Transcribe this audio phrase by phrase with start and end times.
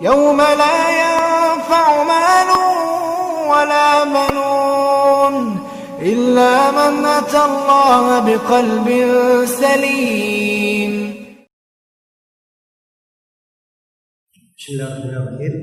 [0.00, 2.50] يوم لا ينفع مال
[3.50, 5.34] ولا بنون
[6.00, 8.86] إلا من أتى الله بقلب
[9.46, 10.92] سليم.
[14.58, 15.54] بسم الله الرحمن الرحيم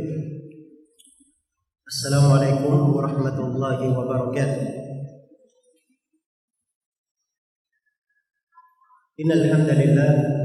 [1.87, 4.67] السلام عليكم ورحمة الله وبركاته
[9.19, 10.44] إن الحمد لله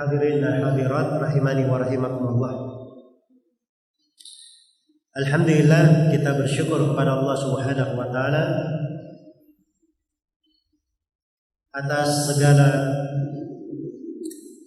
[0.00, 2.54] hadirin dan hadirat rahimani wa rahimakumullah.
[5.10, 8.44] Alhamdulillah kita bersyukur kepada Allah Subhanahu wa taala
[11.76, 12.68] atas segala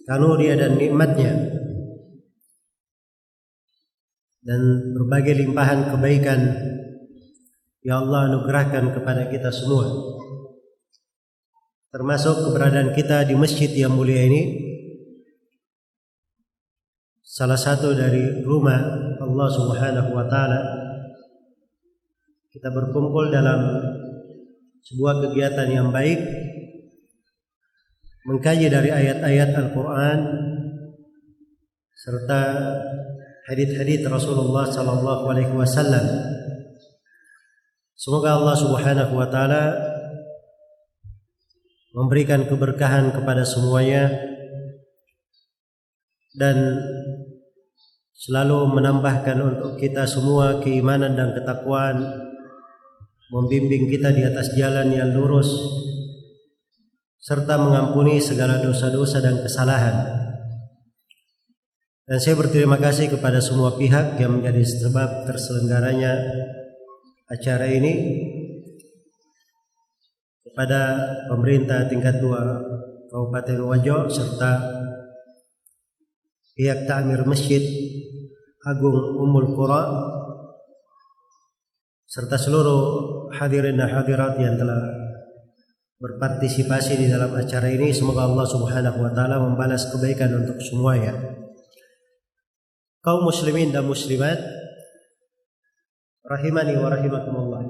[0.06, 1.32] karunia dan nikmatnya
[4.44, 4.60] dan
[4.94, 6.40] berbagai limpahan kebaikan
[7.84, 9.88] yang Allah anugerahkan kepada kita semua
[11.88, 14.63] termasuk keberadaan kita di masjid yang mulia ini
[17.34, 18.78] salah satu dari rumah
[19.18, 20.62] Allah Subhanahu wa taala
[22.54, 23.82] kita berkumpul dalam
[24.86, 26.22] sebuah kegiatan yang baik
[28.30, 30.18] mengkaji dari ayat-ayat Al-Qur'an
[31.98, 32.40] serta
[33.50, 36.06] hadith-hadith Rasulullah sallallahu alaihi wasallam.
[37.98, 39.74] Semoga Allah Subhanahu wa taala
[41.98, 44.14] memberikan keberkahan kepada semuanya
[46.34, 46.56] dan
[48.14, 52.30] selalu menambahkan untuk kita semua keimanan dan ketakwaan
[53.34, 55.50] membimbing kita di atas jalan yang lurus
[57.18, 59.96] serta mengampuni segala dosa-dosa dan kesalahan.
[62.04, 66.20] Dan saya berterima kasih kepada semua pihak yang menjadi sebab terselenggaranya
[67.32, 67.92] acara ini
[70.44, 71.00] kepada
[71.32, 72.60] pemerintah tingkat dua
[73.08, 74.52] Kabupaten Wajo serta
[76.52, 77.64] pihak Ta'mir Masjid
[78.64, 79.84] Agung Ummul Qura
[82.08, 84.80] serta seluruh hadirin dan hadirat yang telah
[86.00, 87.92] berpartisipasi di dalam acara ini.
[87.92, 91.12] Semoga Allah Subhanahu wa taala membalas kebaikan untuk semuanya.
[93.04, 94.40] Kaum muslimin dan muslimat
[96.24, 97.64] rahimani wa rahimakumullah.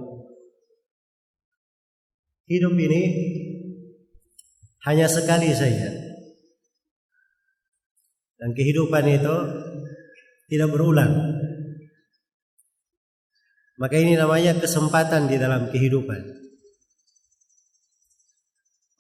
[2.47, 3.03] Hidup ini
[4.87, 5.91] hanya sekali saja.
[8.39, 9.37] Dan kehidupan itu
[10.49, 11.13] tidak berulang.
[13.75, 16.21] Maka ini namanya kesempatan di dalam kehidupan.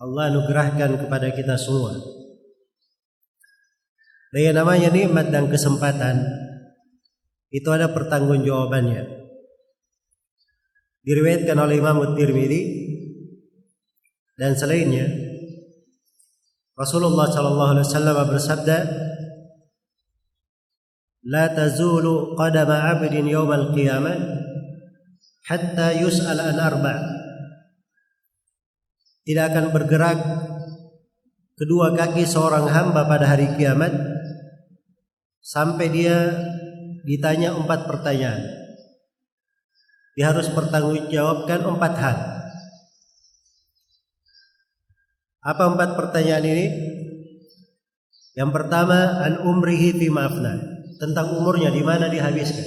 [0.02, 1.94] Allah anugerahkan kepada kita semua.
[4.34, 6.26] Dan yang namanya nikmat dan kesempatan.
[7.54, 9.06] Itu ada pertanggungjawabannya.
[11.06, 12.62] Diriwayatkan oleh Imam Tirmidzi
[14.34, 15.06] dan selainnya
[16.74, 18.76] Rasulullah sallallahu alaihi wasallam bersabda
[21.24, 24.16] La tazulu qadama 'abdin yawmal qiyamah
[25.48, 27.00] hatta yus'al an arba'
[29.24, 30.20] Tidak akan bergerak
[31.56, 33.96] kedua kaki seorang hamba pada hari kiamat
[35.40, 36.28] sampai dia
[37.08, 38.44] ditanya empat pertanyaan.
[40.12, 42.18] Dia harus bertanggungjawabkan empat hal.
[45.40, 46.66] Apa empat pertanyaan ini?
[48.36, 50.73] Yang pertama an umrihi fi mafna,
[51.04, 52.64] tentang umurnya di mana dihabiskan.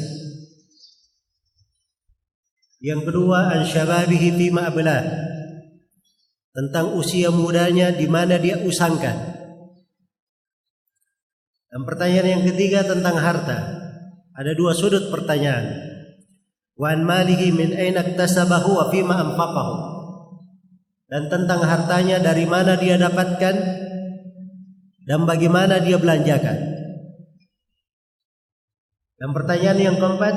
[2.77, 5.01] Yang kedua an syababihi fi ma'ablah.
[6.53, 9.17] Tentang usia mudanya di mana dia usangkan.
[11.73, 13.57] Dan pertanyaan yang ketiga tentang harta.
[14.37, 15.73] Ada dua sudut pertanyaan.
[16.77, 19.75] Wa an malihi min aina iktasabahu wa fima anfaqahu.
[21.09, 23.55] Dan tentang hartanya dari mana dia dapatkan
[25.07, 26.76] dan bagaimana dia belanjakan.
[29.17, 30.35] Dan pertanyaan yang keempat,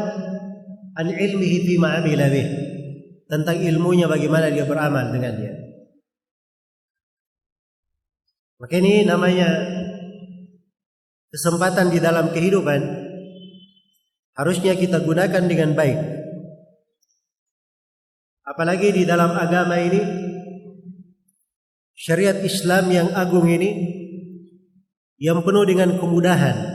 [0.97, 2.49] an ilmihi fi ma'amila bih.
[3.29, 5.53] Tentang ilmunya bagaimana dia beramal dengannya.
[8.61, 9.49] Maka ini namanya
[11.31, 12.81] kesempatan di dalam kehidupan
[14.35, 16.01] harusnya kita gunakan dengan baik.
[18.45, 20.03] Apalagi di dalam agama ini
[21.95, 23.71] syariat Islam yang agung ini
[25.23, 26.70] yang penuh dengan kemudahan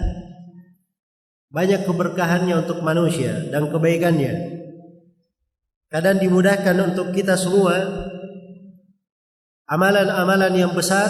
[1.49, 4.33] banyak keberkahannya untuk manusia dan kebaikannya.
[5.89, 7.75] Kadang dimudahkan untuk kita semua
[9.65, 11.07] amalan-amalan yang besar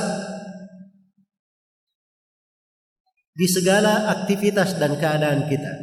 [3.36, 5.74] di segala aktivitas dan keadaan kita.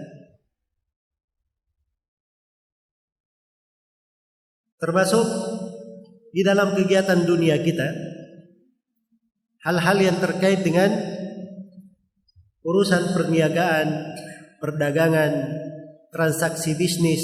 [4.81, 5.27] Termasuk
[6.33, 7.87] di dalam kegiatan dunia kita,
[9.63, 10.91] hal-hal yang terkait dengan
[12.67, 13.89] urusan perniagaan,
[14.63, 15.59] perdagangan,
[16.15, 17.19] transaksi bisnis,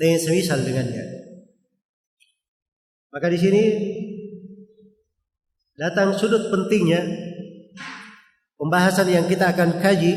[0.00, 1.04] dan yang semisal dengannya.
[3.12, 3.62] Maka di sini
[5.76, 7.04] datang sudut pentingnya
[8.56, 10.16] pembahasan yang kita akan kaji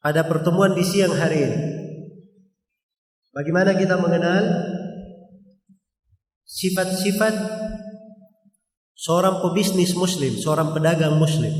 [0.00, 1.58] pada pertemuan di siang hari ini.
[3.30, 4.42] Bagaimana kita mengenal
[6.48, 7.34] sifat-sifat
[8.96, 11.52] seorang pebisnis muslim, seorang pedagang muslim.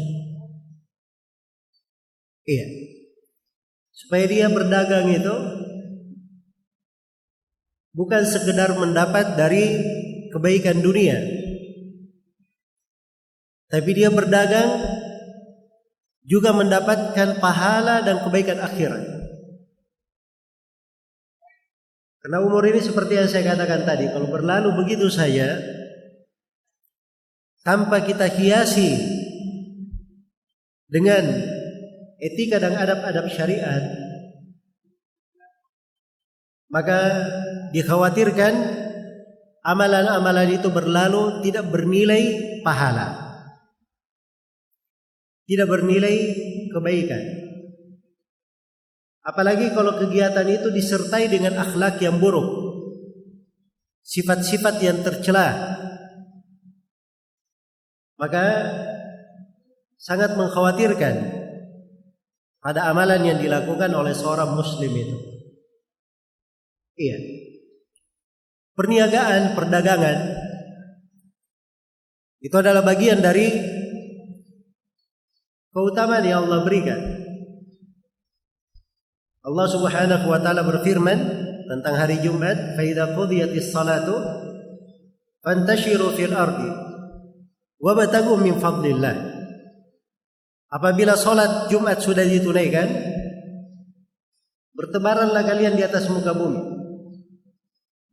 [2.48, 2.66] Iya.
[3.92, 5.36] Supaya dia berdagang itu
[7.92, 9.64] bukan sekedar mendapat dari
[10.32, 11.18] kebaikan dunia.
[13.70, 14.82] Tapi dia berdagang
[16.26, 19.02] juga mendapatkan pahala dan kebaikan akhirat.
[22.20, 25.56] Karena umur ini seperti yang saya katakan tadi, kalau berlalu begitu saja
[27.64, 28.96] tanpa kita hiasi
[30.90, 31.24] dengan
[32.20, 33.82] etika dan adab-adab syariat
[36.70, 37.00] maka
[37.74, 38.54] dikhawatirkan
[39.66, 42.22] amalan-amalan itu berlalu tidak bernilai
[42.62, 43.28] pahala.
[45.50, 46.16] Tidak bernilai
[46.70, 47.22] kebaikan.
[49.26, 52.70] Apalagi kalau kegiatan itu disertai dengan akhlak yang buruk
[54.00, 55.76] sifat-sifat yang tercela
[58.16, 58.46] maka
[60.00, 61.39] sangat mengkhawatirkan
[62.60, 65.16] pada amalan yang dilakukan oleh seorang muslim itu.
[67.00, 67.18] Iya.
[68.76, 70.18] Perniagaan, perdagangan
[72.40, 73.52] itu adalah bagian dari
[75.72, 77.00] keutamaan yang Allah berikan.
[79.40, 81.18] Allah Subhanahu wa taala berfirman
[81.68, 84.16] tentang hari Jumat, "Fa idza qudiyatis salatu
[85.44, 86.68] fantashiru fil ardi
[87.80, 89.29] wabtagu min fadlillah."
[90.70, 92.86] Apabila sholat Jumat sudah ditunaikan,
[94.70, 96.62] bertebaranlah kalian di atas muka bumi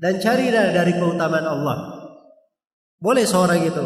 [0.01, 1.77] dan carilah dari keutamaan Allah.
[2.97, 3.85] Boleh seorang itu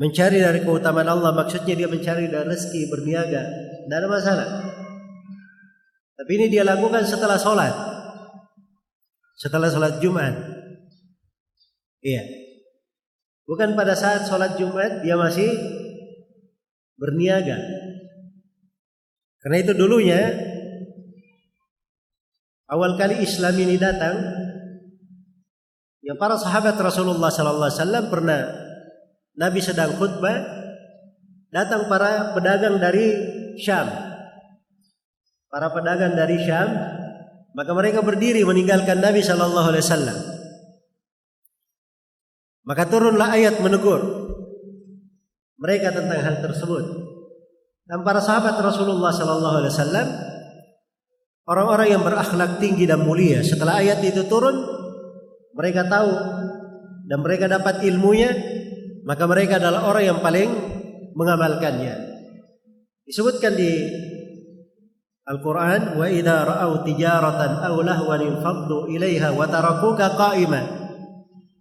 [0.00, 3.42] mencari dari keutamaan Allah, maksudnya dia mencari dari rezeki berniaga,
[3.84, 4.48] tidak ada masalah.
[6.16, 7.74] Tapi ini dia lakukan setelah sholat,
[9.36, 10.34] setelah sholat Jumat.
[12.00, 12.24] Iya,
[13.44, 15.52] bukan pada saat sholat Jumat dia masih
[16.98, 17.56] berniaga.
[19.38, 20.34] Karena itu dulunya
[22.66, 24.18] awal kali Islam ini datang
[26.02, 28.40] yang para sahabat Rasulullah sallallahu alaihi wasallam pernah
[29.38, 30.42] Nabi sedang khutbah
[31.54, 33.06] datang para pedagang dari
[33.62, 33.86] Syam.
[35.48, 36.68] Para pedagang dari Syam
[37.54, 40.18] maka mereka berdiri meninggalkan Nabi sallallahu alaihi wasallam.
[42.66, 44.17] Maka turunlah ayat menegur
[45.58, 46.84] mereka tentang hal tersebut.
[47.88, 50.08] Dan para sahabat Rasulullah sallallahu alaihi wasallam
[51.48, 54.60] orang-orang yang berakhlak tinggi dan mulia setelah ayat itu turun
[55.56, 56.12] mereka tahu
[57.08, 58.30] dan mereka dapat ilmunya
[59.08, 60.52] maka mereka adalah orang yang paling
[61.16, 61.96] mengamalkannya.
[63.08, 63.88] Disebutkan di
[65.24, 70.64] Al-Quran wa idza ra'au tijaratan aw lahwan infaddu ilaiha wa tarakuka qa'iman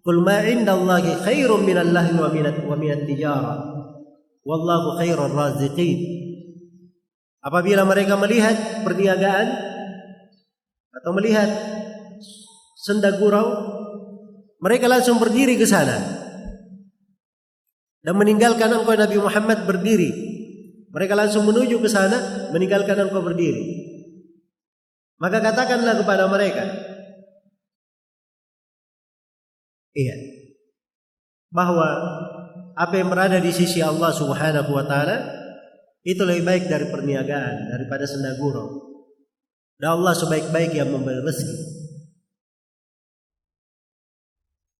[0.03, 3.76] qul ma 'indallahi khairum minal lahwi wa minat wa minat tijarah
[4.47, 5.99] Wallahu khairur raziqin.
[7.43, 9.47] Apabila mereka melihat perniagaan
[10.95, 11.51] atau melihat
[12.79, 13.51] senda gurau,
[14.63, 15.99] mereka langsung berdiri ke sana
[17.99, 20.11] dan meninggalkan engkau Nabi Muhammad berdiri.
[20.95, 23.83] Mereka langsung menuju ke sana, meninggalkan engkau berdiri.
[25.19, 26.63] Maka katakanlah kepada mereka,
[29.91, 30.15] iya,
[31.51, 32.16] bahwa
[32.77, 35.17] apa yang berada di sisi Allah Subhanahu wa taala
[36.05, 38.85] itu lebih baik dari perniagaan daripada senda gurau.
[39.81, 41.57] Dan Allah sebaik-baik yang memberi rezeki.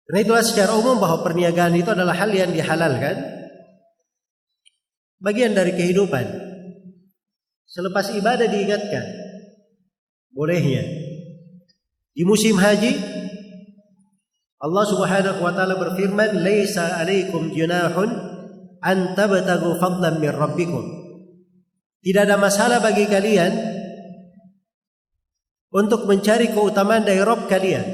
[0.08, 3.18] Karena itulah secara umum bahwa perniagaan itu adalah hal yang dihalalkan
[5.20, 6.26] bagian dari kehidupan.
[7.68, 9.04] Selepas ibadah diingatkan
[10.32, 10.86] bolehnya.
[12.16, 12.96] Di musim haji
[14.58, 18.10] Allah Subhanahu wa taala berfirman, "Laisa 'alaikum junahun
[18.82, 20.86] an tabtagu fadlan min rabbikum."
[22.02, 23.54] Tidak ada masalah bagi kalian
[25.70, 27.86] untuk mencari keutamaan dari Rob kalian.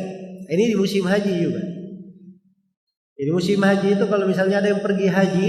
[0.48, 1.64] Ini di musim haji juga.
[3.20, 5.48] Jadi musim haji itu kalau misalnya ada yang pergi haji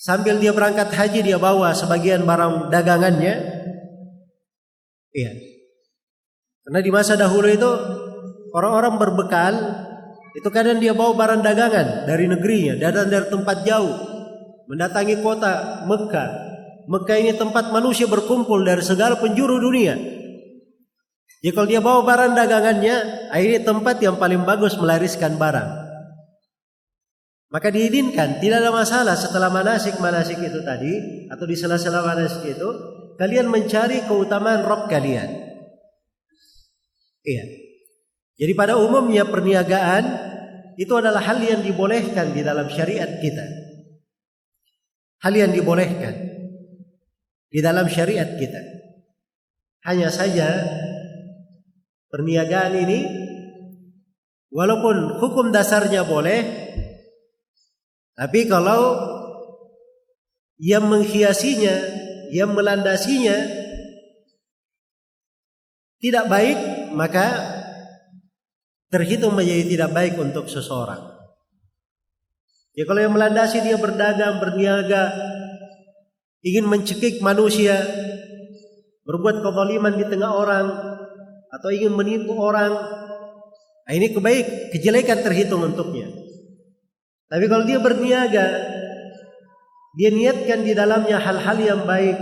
[0.00, 3.34] sambil dia berangkat haji dia bawa sebagian barang dagangannya.
[5.10, 5.32] Iya.
[6.64, 7.70] Karena di masa dahulu itu
[8.54, 9.54] orang-orang berbekal
[10.30, 13.94] itu kadang dia bawa barang dagangan dari negerinya, datang dari tempat jauh,
[14.70, 16.30] mendatangi kota Mekah.
[16.86, 19.98] Mekah ini tempat manusia berkumpul dari segala penjuru dunia.
[21.40, 22.96] Jadi kalau dia bawa barang dagangannya,
[23.34, 25.70] ini tempat yang paling bagus melariskan barang.
[27.50, 32.68] Maka diizinkan, tidak ada masalah setelah manasik-manasik itu tadi atau di sela-sela manasik itu,
[33.18, 35.26] kalian mencari keutamaan Rob kalian.
[37.26, 37.59] Iya.
[38.40, 40.04] Jadi pada umumnya perniagaan
[40.80, 43.44] itu adalah hal yang dibolehkan di dalam syariat kita.
[45.20, 46.16] Hal yang dibolehkan
[47.52, 48.64] di dalam syariat kita.
[49.84, 50.64] Hanya saja
[52.08, 52.98] perniagaan ini
[54.48, 56.40] walaupun hukum dasarnya boleh
[58.20, 59.00] tapi kalau
[60.60, 61.72] yang menghiasinya,
[62.28, 63.32] yang melandasinya
[66.04, 66.58] tidak baik,
[66.92, 67.26] maka
[68.90, 70.98] terhitung menjadi tidak baik untuk seseorang.
[72.74, 75.10] Ya kalau yang melandasi dia berdagang, berniaga,
[76.42, 77.82] ingin mencekik manusia,
[79.06, 80.66] berbuat kezaliman di tengah orang,
[81.50, 82.70] atau ingin menipu orang,
[83.86, 86.10] nah ini kebaik, kejelekan terhitung untuknya.
[87.26, 88.46] Tapi kalau dia berniaga,
[89.98, 92.18] dia niatkan di dalamnya hal-hal yang baik,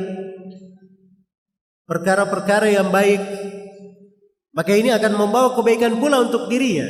[1.85, 3.21] perkara-perkara yang baik,
[4.57, 6.89] maka ini akan membawa kebaikan pula untuk dirinya.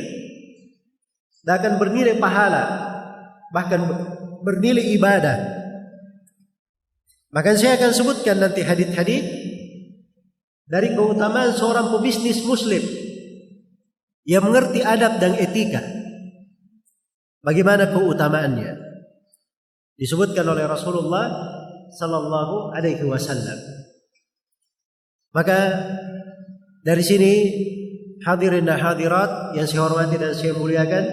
[1.43, 2.63] Dan akan bernilai pahala.
[3.51, 3.79] Bahkan
[4.45, 5.37] bernilai ibadah.
[7.29, 9.27] Maka saya akan sebutkan nanti hadith-hadith
[10.69, 12.81] dari keutamaan seorang pebisnis muslim
[14.25, 15.81] yang mengerti adab dan etika.
[17.41, 18.77] Bagaimana keutamaannya?
[19.97, 21.27] Disebutkan oleh Rasulullah
[21.93, 23.57] sallallahu alaihi wasallam.
[25.33, 25.57] Maka
[26.79, 27.31] dari sini
[28.23, 31.03] hadirin dan hadirat yang saya hormati dan saya muliakan,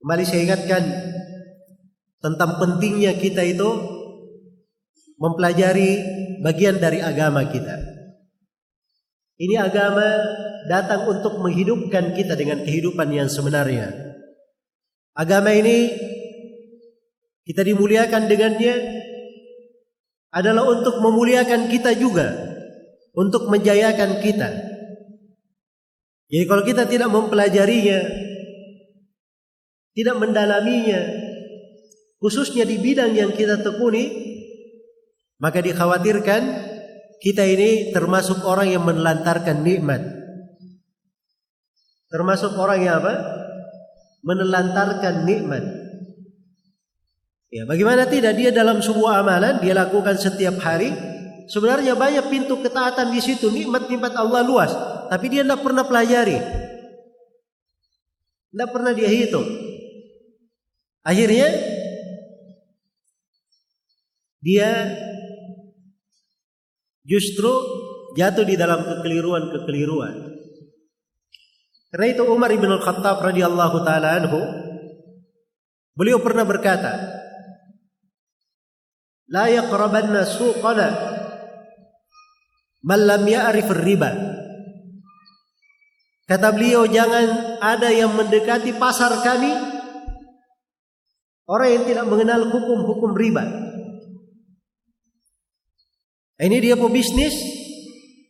[0.00, 0.82] kembali saya ingatkan
[2.20, 3.68] tentang pentingnya kita itu
[5.20, 6.00] mempelajari
[6.40, 7.76] bagian dari agama kita.
[9.36, 10.04] Ini agama
[10.72, 13.92] datang untuk menghidupkan kita dengan kehidupan yang sebenarnya.
[15.12, 15.92] Agama ini
[17.44, 18.74] kita dimuliakan dengannya
[20.32, 22.45] adalah untuk memuliakan kita juga
[23.16, 24.48] untuk menjayakan kita.
[26.28, 28.00] Jadi kalau kita tidak mempelajarinya,
[29.96, 31.00] tidak mendalaminya,
[32.20, 34.12] khususnya di bidang yang kita tekuni,
[35.40, 36.42] maka dikhawatirkan
[37.24, 40.04] kita ini termasuk orang yang menelantarkan nikmat.
[42.12, 43.14] Termasuk orang yang apa?
[44.26, 45.64] Menelantarkan nikmat.
[47.48, 50.92] Ya, bagaimana tidak dia dalam sebuah amalan dia lakukan setiap hari,
[51.46, 54.74] Sebenarnya banyak pintu ketaatan di situ, nikmat-nikmat Allah luas,
[55.06, 56.38] tapi dia tidak pernah pelajari.
[58.50, 59.46] Tidak pernah dia hitung.
[61.06, 61.46] Akhirnya
[64.42, 64.90] dia
[67.06, 67.50] justru
[68.18, 70.34] jatuh di dalam kekeliruan-kekeliruan.
[71.94, 74.40] Karena itu Umar ibn al-Khattab radhiyallahu taala anhu
[75.94, 77.22] beliau pernah berkata,
[79.30, 81.15] "La yaqrabanna suqana
[82.86, 84.10] Malam ya'rif riba.
[86.26, 89.50] Kata beliau jangan ada yang mendekati pasar kami
[91.46, 93.42] orang yang tidak mengenal hukum-hukum riba.
[96.36, 97.32] Ini dia pebisnis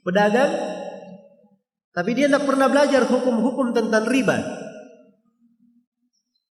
[0.06, 0.52] pedagang,
[1.90, 4.36] tapi dia tidak pernah belajar hukum-hukum tentang riba.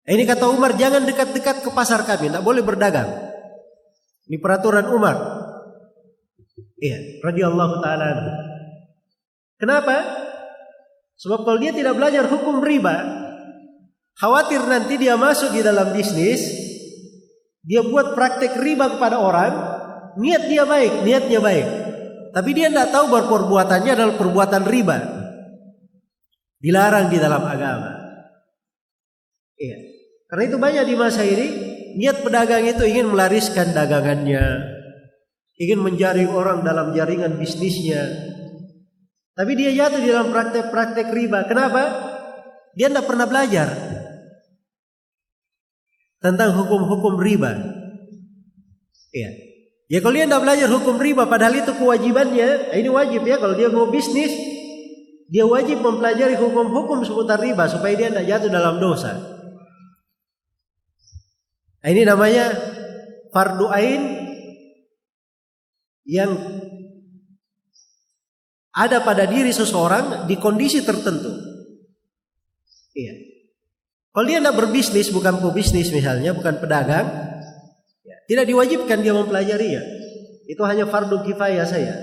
[0.07, 3.09] Ini kata Umar, jangan dekat-dekat ke pasar kami, tidak boleh berdagang.
[4.31, 5.40] Ini peraturan Umar.
[6.81, 8.09] Iya, radhiyallahu taala.
[9.61, 9.97] Kenapa?
[11.21, 12.97] Sebab kalau dia tidak belajar hukum riba,
[14.17, 16.41] khawatir nanti dia masuk di dalam bisnis,
[17.61, 19.53] dia buat praktek riba kepada orang,
[20.17, 21.69] niat dia baik, niatnya baik.
[22.33, 24.99] Tapi dia tidak tahu bahwa perbuatannya adalah perbuatan riba.
[26.61, 27.91] Dilarang di dalam agama.
[29.61, 29.77] Iya.
[30.31, 31.47] Karena itu banyak di masa ini
[32.01, 34.45] niat pedagang itu ingin melariskan dagangannya,
[35.61, 38.33] ingin menjaring orang dalam jaringan bisnisnya.
[39.37, 41.45] Tapi dia jatuh di dalam praktek-praktek riba.
[41.45, 41.83] Kenapa?
[42.73, 43.69] Dia tidak pernah belajar
[46.21, 47.61] tentang hukum-hukum riba.
[49.13, 49.31] Iya.
[49.91, 53.67] Ya kalau dia tidak belajar hukum riba, padahal itu kewajibannya, ini wajib ya kalau dia
[53.67, 54.31] mau bisnis,
[55.27, 59.19] dia wajib mempelajari hukum-hukum seputar riba supaya dia tidak jatuh dalam dosa.
[61.81, 62.55] Nah, ini namanya
[63.35, 64.20] fardu ain
[66.11, 66.35] yang
[68.75, 71.31] ada pada diri seseorang di kondisi tertentu.
[72.99, 73.15] Iya.
[74.11, 77.07] Kalau dia tidak berbisnis, bukan pebisnis misalnya, bukan pedagang,
[78.27, 79.83] tidak diwajibkan dia mempelajari ya.
[80.51, 81.95] Itu hanya fardu kifayah saya.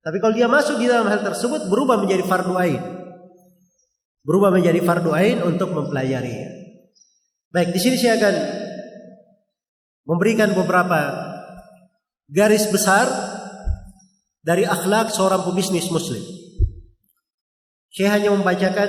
[0.00, 2.80] Tapi kalau dia masuk di dalam hal tersebut berubah menjadi fardu ain.
[4.24, 6.32] Berubah menjadi fardu ain untuk mempelajari.
[6.32, 6.48] Ya.
[7.52, 8.34] Baik, di sini saya akan
[10.08, 11.31] memberikan beberapa
[12.32, 13.06] garis besar
[14.40, 16.24] dari akhlak seorang pebisnis muslim.
[17.92, 18.88] Saya hanya membacakan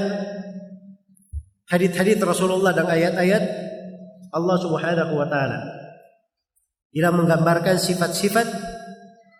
[1.67, 3.43] hadis-hadis Rasulullah dan ayat-ayat
[4.31, 5.59] Allah Subhanahu wa taala.
[6.95, 8.47] Dia menggambarkan sifat-sifat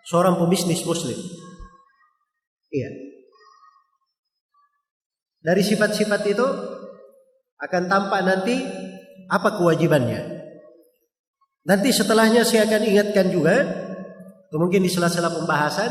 [0.04, 1.16] seorang pebisnis muslim.
[2.68, 2.90] Iya.
[5.44, 6.46] Dari sifat-sifat itu
[7.56, 8.56] akan tampak nanti
[9.30, 10.34] apa kewajibannya.
[11.64, 13.64] Nanti setelahnya saya akan ingatkan juga,
[14.62, 15.90] mungkin di sela-sela pembahasan,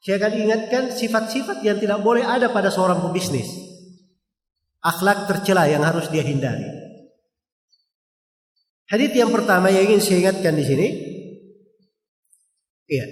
[0.00, 3.44] saya akan ingatkan sifat-sifat yang tidak boleh ada pada seorang pebisnis.
[4.80, 6.64] Akhlak tercela yang harus dia hindari.
[8.88, 10.88] Hadis yang pertama yang ingin saya ingatkan di sini.
[12.88, 13.06] Iya.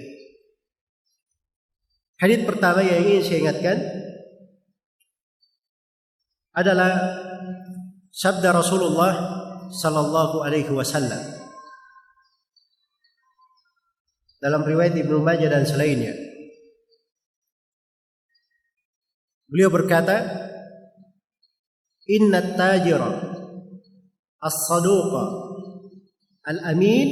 [2.17, 3.77] Hadis pertama yang ingin saya ingatkan
[6.57, 6.91] adalah
[8.09, 9.13] sabda Rasulullah
[9.69, 11.36] sallallahu alaihi wasallam
[14.46, 16.14] dalam riwayat Ibnu Majah dan selainnya.
[19.46, 20.16] Beliau berkata,
[22.08, 23.10] "Inna tajira
[24.42, 25.24] as-saduqa
[26.42, 27.08] Al-Amin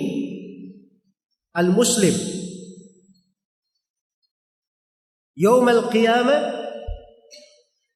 [1.55, 2.41] Al-Muslim
[5.41, 6.37] يوم القيامة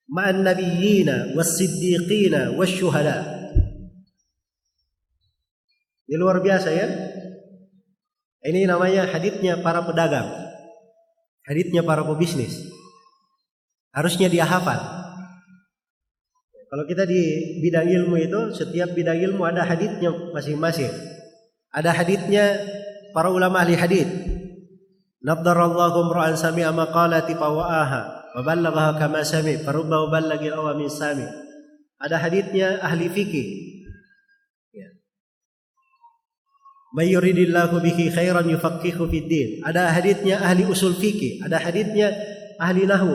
[0.09, 3.35] مع النبيين والصديقين والشهداء
[6.05, 6.85] Ini luar biasa ya.
[8.39, 10.32] Ini namanya haditnya para pedagang.
[11.43, 12.56] Haditnya para pebisnis.
[13.91, 14.80] Harusnya dia hafal.
[16.69, 17.19] Kalau kita di
[17.65, 20.93] bidang ilmu itu, setiap bidang ilmu ada haditnya masing-masing.
[21.73, 22.62] Ada haditnya
[23.12, 24.06] para ulama ahli hadit.
[25.19, 28.02] Nadarallahu imra'an sami'a maqalati fawa'aha
[28.38, 31.28] wa ballaghaha kama sami' farubba ballagil awa min sami'.
[31.99, 33.47] Ada haditnya ahli fikih.
[36.89, 39.49] May yuridillahu bihi khairan yufaqihu fid din.
[39.62, 42.17] Ada haditnya ahli usul fikih, ada haditnya
[42.58, 43.13] ahli nahwu.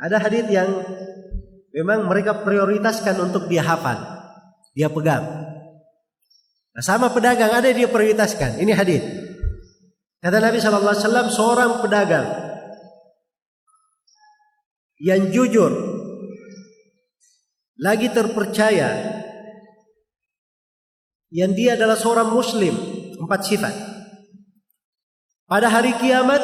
[0.00, 0.68] Ada hadit yang
[1.76, 4.00] memang mereka prioritaskan untuk dia hafal,
[4.72, 5.28] dia pegang.
[6.72, 8.56] Nah, sama pedagang ada dia prioritaskan.
[8.64, 9.04] Ini hadis.
[10.20, 12.28] Kata Nabi Wasallam seorang pedagang
[15.00, 15.72] yang jujur,
[17.80, 19.19] lagi terpercaya,
[21.30, 22.74] yang dia adalah seorang Muslim
[23.16, 23.74] empat sifat.
[25.46, 26.42] Pada hari kiamat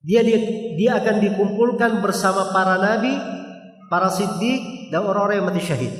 [0.00, 0.40] dia dia,
[0.76, 3.12] dia akan dikumpulkan bersama para nabi,
[3.92, 5.92] para siddiq dan orang-orang yang mati syahid.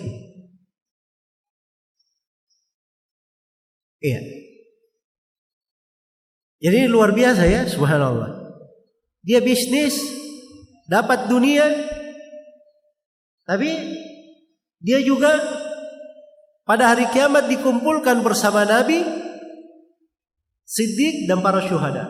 [4.01, 4.21] Iya.
[6.61, 8.57] Jadi luar biasa ya, subhanallah.
[9.21, 10.01] Dia bisnis,
[10.89, 11.69] dapat dunia,
[13.45, 13.69] tapi
[14.81, 15.37] dia juga
[16.71, 19.03] pada hari kiamat dikumpulkan bersama Nabi,
[20.63, 22.07] Siddiq dan para syuhada.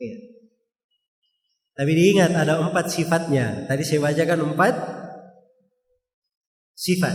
[0.00, 0.16] Iya.
[1.76, 3.68] Tapi diingat ada empat sifatnya.
[3.68, 4.74] Tadi saya bacakan empat
[6.72, 7.12] sifat.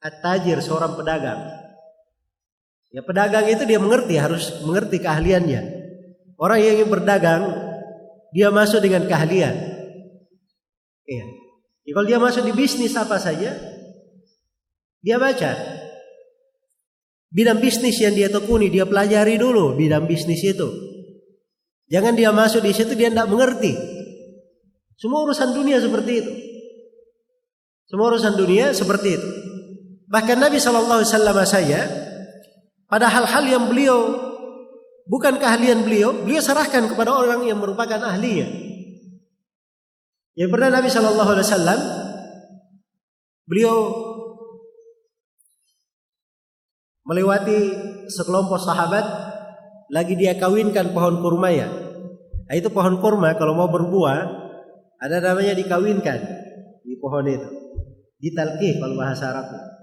[0.00, 1.44] At-tajir seorang pedagang.
[2.88, 5.60] Ya pedagang itu dia mengerti harus mengerti keahliannya.
[6.40, 7.52] Orang yang ingin berdagang,
[8.32, 9.52] dia masuk dengan keahlian.
[11.04, 11.26] Iya.
[11.84, 13.73] Ya, kalau dia masuk di bisnis apa saja,
[15.04, 15.52] dia baca.
[17.28, 20.70] Bidang bisnis yang dia tekuni, dia pelajari dulu bidang bisnis itu.
[21.92, 23.76] Jangan dia masuk di situ dia tidak mengerti.
[24.96, 26.32] Semua urusan dunia seperti itu.
[27.84, 29.28] Semua urusan dunia seperti itu.
[30.08, 31.84] Bahkan Nabi Wasallam saya
[32.88, 34.14] pada hal-hal yang beliau
[35.04, 38.48] bukan keahlian beliau, beliau serahkan kepada orang yang merupakan ahlinya.
[40.38, 41.80] Yang pernah Nabi Wasallam
[43.44, 43.76] beliau
[47.04, 47.58] melewati
[48.10, 49.04] sekelompok sahabat
[49.92, 51.68] lagi dia kawinkan pohon kurma ya.
[52.44, 54.44] Nah, itu pohon kurma kalau mau berbuah
[55.00, 56.18] ada namanya dikawinkan
[56.84, 57.48] di pohon itu.
[58.20, 59.74] Ditalqih kalau bahasa Arabnya.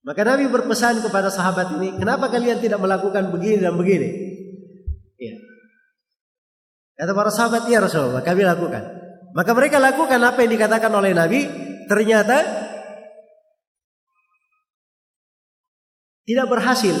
[0.00, 4.08] Maka Nabi berpesan kepada sahabat ini, kenapa kalian tidak melakukan begini dan begini?
[5.20, 5.36] Ya.
[6.96, 8.80] Kata para sahabat, ya Rasulullah, kami lakukan.
[9.36, 11.40] Maka mereka lakukan apa yang dikatakan oleh Nabi,
[11.84, 12.40] ternyata
[16.30, 16.94] tidak berhasil.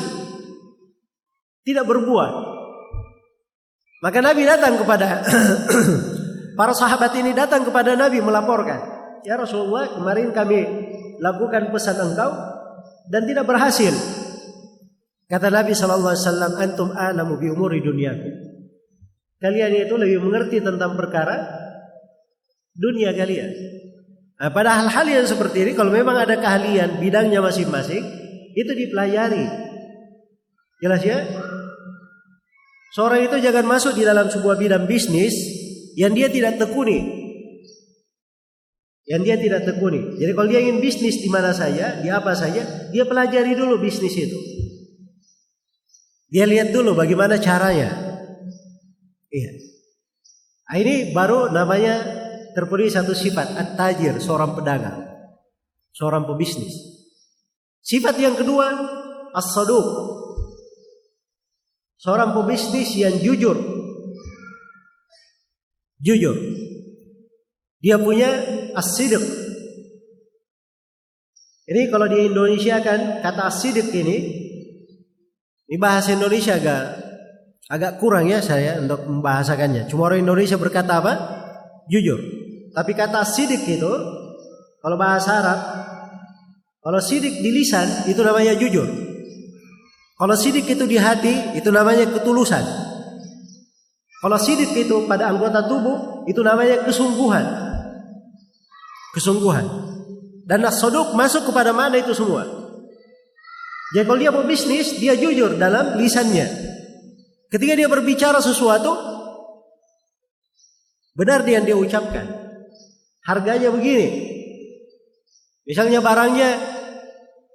[1.62, 2.30] Tidak berbuah.
[4.02, 5.22] Maka Nabi datang kepada
[6.58, 8.82] para sahabat ini datang kepada Nabi melaporkan,
[9.22, 10.66] "Ya Rasulullah, kemarin kami
[11.22, 12.34] lakukan pesan engkau
[13.06, 13.94] dan tidak berhasil."
[15.30, 18.34] Kata Nabi sallallahu alaihi wasallam, "Antum a'lamu bi umuri dunyakum."
[19.38, 21.38] Kalian itu lebih mengerti tentang perkara
[22.74, 23.78] dunia kalian.
[24.42, 28.19] Nah, pada hal-hal yang seperti ini kalau memang ada keahlian bidangnya masing-masing,
[28.54, 29.46] itu dipelajari.
[30.80, 31.18] Jelas ya?
[32.90, 35.34] Seorang itu jangan masuk di dalam sebuah bidang bisnis
[35.94, 37.20] yang dia tidak tekuni.
[39.06, 40.18] Yang dia tidak tekuni.
[40.18, 44.14] Jadi kalau dia ingin bisnis di mana saja, di apa saja, dia pelajari dulu bisnis
[44.14, 44.38] itu.
[46.30, 47.90] Dia lihat dulu bagaimana caranya.
[49.30, 49.52] Iya.
[50.70, 52.06] Nah, ini baru namanya
[52.54, 55.02] terpenuhi satu sifat at-tajir, seorang pedagang,
[55.90, 56.99] seorang pebisnis.
[57.80, 58.66] Sifat yang kedua,
[59.32, 59.86] as-saduq.
[62.00, 63.56] Seorang pebisnis yang jujur.
[66.00, 66.36] Jujur.
[67.80, 68.28] Dia punya
[68.76, 69.20] as-sidq.
[71.70, 74.16] Ini kalau di Indonesia kan kata as-sidq ini
[75.70, 76.82] ini bahasa Indonesia agak
[77.70, 79.86] agak kurang ya saya untuk membahasakannya.
[79.86, 81.12] Cuma orang Indonesia berkata apa?
[81.86, 82.18] Jujur.
[82.74, 83.92] Tapi kata sidik itu
[84.82, 85.60] kalau bahasa Arab
[86.80, 88.88] kalau sidik di lisan itu namanya jujur.
[90.16, 92.64] Kalau sidik itu di hati itu namanya ketulusan.
[94.20, 97.44] Kalau sidik itu pada anggota tubuh itu namanya kesungguhan.
[99.12, 99.64] Kesungguhan.
[100.44, 102.44] Dan nasoduk masuk kepada mana itu semua.
[103.92, 106.46] Jadi kalau dia mau bisnis, dia jujur dalam lisannya.
[107.50, 108.94] Ketika dia berbicara sesuatu,
[111.18, 112.26] benar dia yang dia ucapkan.
[113.26, 114.39] Harganya begini.
[115.68, 116.50] Misalnya barangnya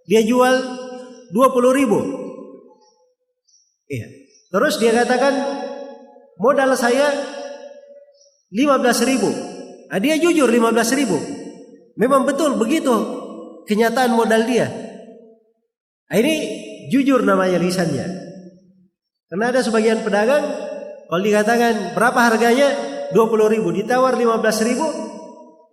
[0.05, 0.55] dia jual
[1.33, 1.99] 20 ribu.
[3.89, 4.07] Iya.
[4.53, 5.33] Terus dia katakan
[6.37, 7.11] modal saya
[8.53, 9.29] 15 ribu.
[9.89, 11.17] Nah, dia jujur 15 ribu.
[11.95, 12.93] Memang betul begitu
[13.65, 14.67] kenyataan modal dia.
[16.11, 16.33] Nah, ini
[16.93, 18.05] jujur namanya lisannya.
[19.25, 20.45] Karena ada sebagian pedagang
[21.09, 22.67] kalau dikatakan berapa harganya
[23.13, 24.85] 20 ribu ditawar 15 ribu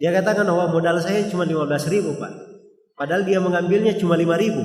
[0.02, 2.34] dia katakan oh modal saya cuma 15 ribu pak.
[2.98, 4.62] Padahal dia mengambilnya cuma 5 ribu.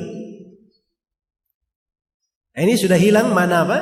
[2.57, 3.79] Nah, ini sudah hilang mana apa?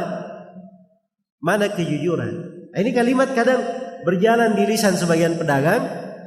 [1.40, 2.34] Mana kejujuran?
[2.76, 3.64] Nah, ini kalimat kadang
[4.04, 5.80] berjalan di lisan sebagian pedagang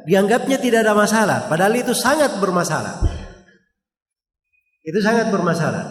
[0.09, 3.05] dianggapnya tidak ada masalah padahal itu sangat bermasalah.
[4.81, 5.85] Itu sangat bermasalah.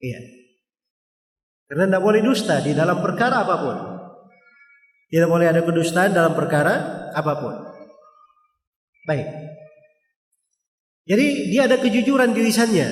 [0.00, 0.20] Iya.
[1.68, 3.76] Karena tidak boleh dusta di dalam perkara apa pun.
[5.12, 7.73] Tidak boleh ada kedustaan dalam perkara apa pun.
[9.04, 9.28] Baik.
[11.04, 12.88] Jadi dia ada kejujuran di lisannya.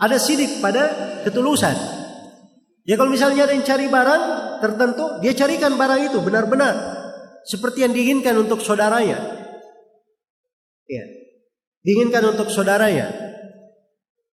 [0.00, 0.88] Ada sidik pada
[1.22, 1.76] ketulusan.
[2.82, 4.22] Ya kalau misalnya ada yang cari barang
[4.58, 6.74] tertentu, dia carikan barang itu benar-benar
[7.46, 9.22] seperti yang diinginkan untuk saudaranya.
[10.90, 11.04] Ya.
[11.82, 13.10] Diinginkan untuk saudaranya.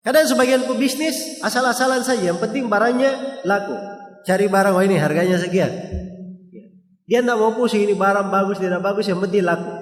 [0.06, 3.74] Kadang sebagian pebisnis asal-asalan saja, yang penting barangnya laku.
[4.26, 5.70] Cari barang, oh ini harganya sekian.
[7.06, 9.75] Dia tidak mau pusing ini barang bagus tidak bagus, yang penting laku.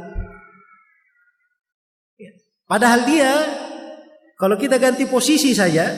[2.74, 3.30] Padahal dia,
[4.34, 5.94] kalau kita ganti posisi saja,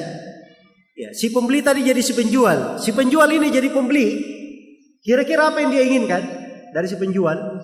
[0.92, 4.20] ya, si pembeli tadi jadi si penjual, si penjual ini jadi pembeli.
[5.00, 6.20] Kira-kira apa yang dia inginkan
[6.76, 7.64] dari si penjual?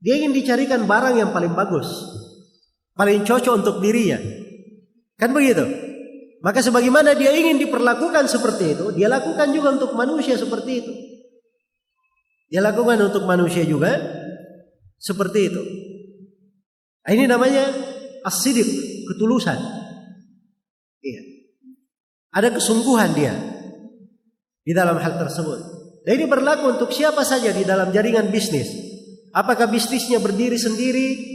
[0.00, 1.84] Dia ingin dicarikan barang yang paling bagus,
[2.96, 4.16] paling cocok untuk dirinya.
[5.20, 5.68] Kan begitu?
[6.40, 10.92] Maka sebagaimana dia ingin diperlakukan seperti itu, dia lakukan juga untuk manusia seperti itu.
[12.48, 14.00] Dia lakukan untuk manusia juga
[14.96, 15.60] seperti itu.
[17.04, 17.68] Nah, ini namanya
[18.26, 18.66] asidik,
[19.10, 19.58] ketulusan.
[21.00, 21.22] Iya.
[22.30, 23.34] Ada kesungguhan dia
[24.62, 25.58] di dalam hal tersebut.
[26.06, 28.70] Dan ini berlaku untuk siapa saja di dalam jaringan bisnis.
[29.30, 31.30] Apakah bisnisnya berdiri sendiri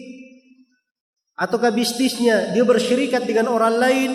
[1.35, 4.11] ataukah bisnisnya dia bersyirikat dengan orang lain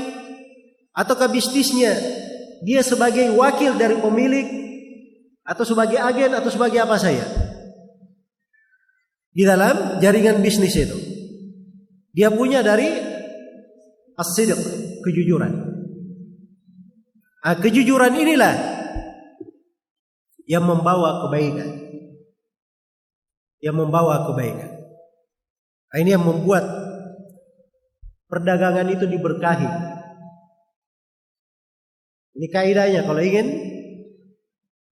[0.96, 1.92] ataukah bisnisnya
[2.64, 4.48] dia sebagai wakil dari pemilik
[5.44, 7.24] atau sebagai agen atau sebagai apa saya
[9.30, 10.96] di dalam jaringan bisnis itu
[12.10, 12.90] dia punya dari
[14.18, 14.36] as
[15.00, 15.52] kejujuran.
[17.40, 18.54] Nah, kejujuran inilah
[20.44, 21.68] yang membawa kebaikan.
[23.64, 24.70] Yang membawa kebaikan.
[25.90, 26.64] Nah, ini yang membuat
[28.28, 29.70] perdagangan itu diberkahi.
[32.40, 33.46] Ini kaidahnya kalau ingin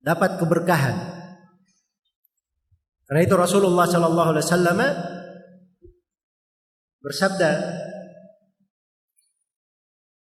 [0.02, 0.96] dapat keberkahan.
[3.08, 4.80] Karena itu Rasulullah Shallallahu Alaihi Wasallam
[7.02, 7.50] bersabda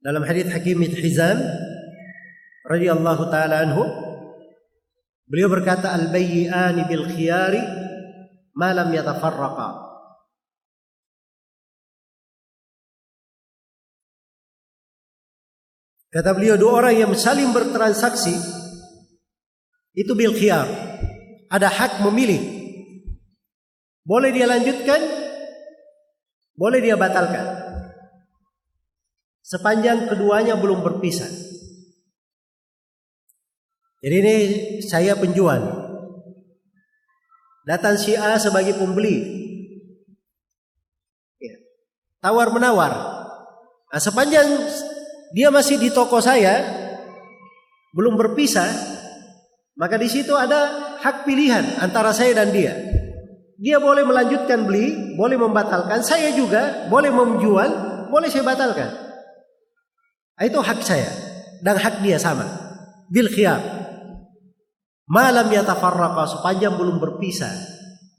[0.04, 1.40] dalam hadits Hakim Hizam
[2.68, 3.84] radhiyallahu taala anhu
[5.26, 7.64] beliau berkata al bayyani bil khiyari
[8.54, 9.86] ma lam yatafarraqa
[16.16, 18.32] Kata beliau dua orang yang saling bertransaksi
[20.00, 20.64] itu bil khiyar.
[21.52, 22.40] Ada hak memilih.
[24.08, 25.25] Boleh dia lanjutkan,
[26.56, 27.44] boleh dia batalkan.
[29.46, 31.30] Sepanjang keduanya belum berpisah.
[34.02, 34.36] Jadi ini
[34.82, 35.62] saya penjual.
[37.66, 39.22] Datang si A sebagai pembeli.
[41.42, 41.56] Ya.
[42.22, 42.94] Tawar menawar.
[43.90, 44.46] Nah, sepanjang
[45.34, 46.62] dia masih di toko saya,
[47.98, 48.70] belum berpisah,
[49.76, 52.95] maka di situ ada hak pilihan antara saya dan dia.
[53.56, 56.04] Dia boleh melanjutkan beli, boleh membatalkan.
[56.04, 57.70] Saya juga boleh menjual,
[58.12, 58.92] boleh saya batalkan.
[60.36, 61.08] Nah, itu hak saya
[61.64, 62.44] dan hak dia sama.
[63.08, 63.64] Bil khiyar.
[65.08, 67.54] Malam yatafarraqa sepanjang belum berpisah.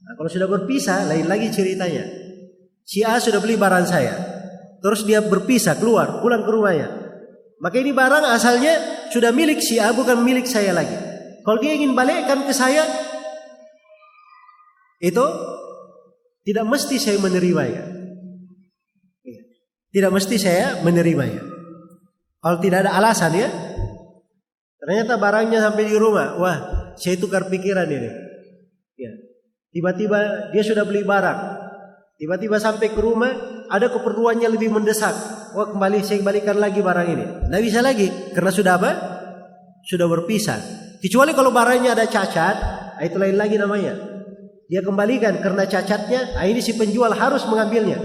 [0.07, 2.07] Nah, kalau sudah berpisah, lain lagi ceritanya.
[2.87, 4.15] Si A sudah beli barang saya.
[4.81, 6.89] Terus dia berpisah, keluar, pulang ke rumahnya.
[7.59, 8.73] Maka ini barang asalnya
[9.11, 10.95] sudah milik si A bukan milik saya lagi.
[11.43, 12.87] Kalau dia ingin balikkan ke saya,
[15.01, 15.25] itu
[16.47, 17.83] tidak mesti saya menerimanya.
[19.27, 19.41] Iya.
[19.91, 21.43] Tidak mesti saya menerimanya.
[22.39, 23.49] Kalau tidak ada alasan ya,
[24.79, 26.57] ternyata barangnya sampai di rumah, wah
[26.95, 28.11] saya tukar pikiran ini.
[28.95, 29.13] Ya.
[29.75, 31.39] Tiba-tiba dia sudah beli barang,
[32.23, 33.35] tiba-tiba sampai ke rumah
[33.67, 35.13] ada keperluannya lebih mendesak.
[35.53, 37.25] Wah kembali saya kembalikan lagi barang ini.
[37.51, 38.91] Tidak bisa lagi karena sudah apa?
[39.83, 40.61] Sudah berpisah.
[41.03, 42.57] Kecuali kalau barangnya ada cacat,
[43.03, 44.16] itu lain lagi namanya.
[44.67, 48.03] Dia kembalikan karena cacatnya, ah, ini si penjual harus mengambilnya.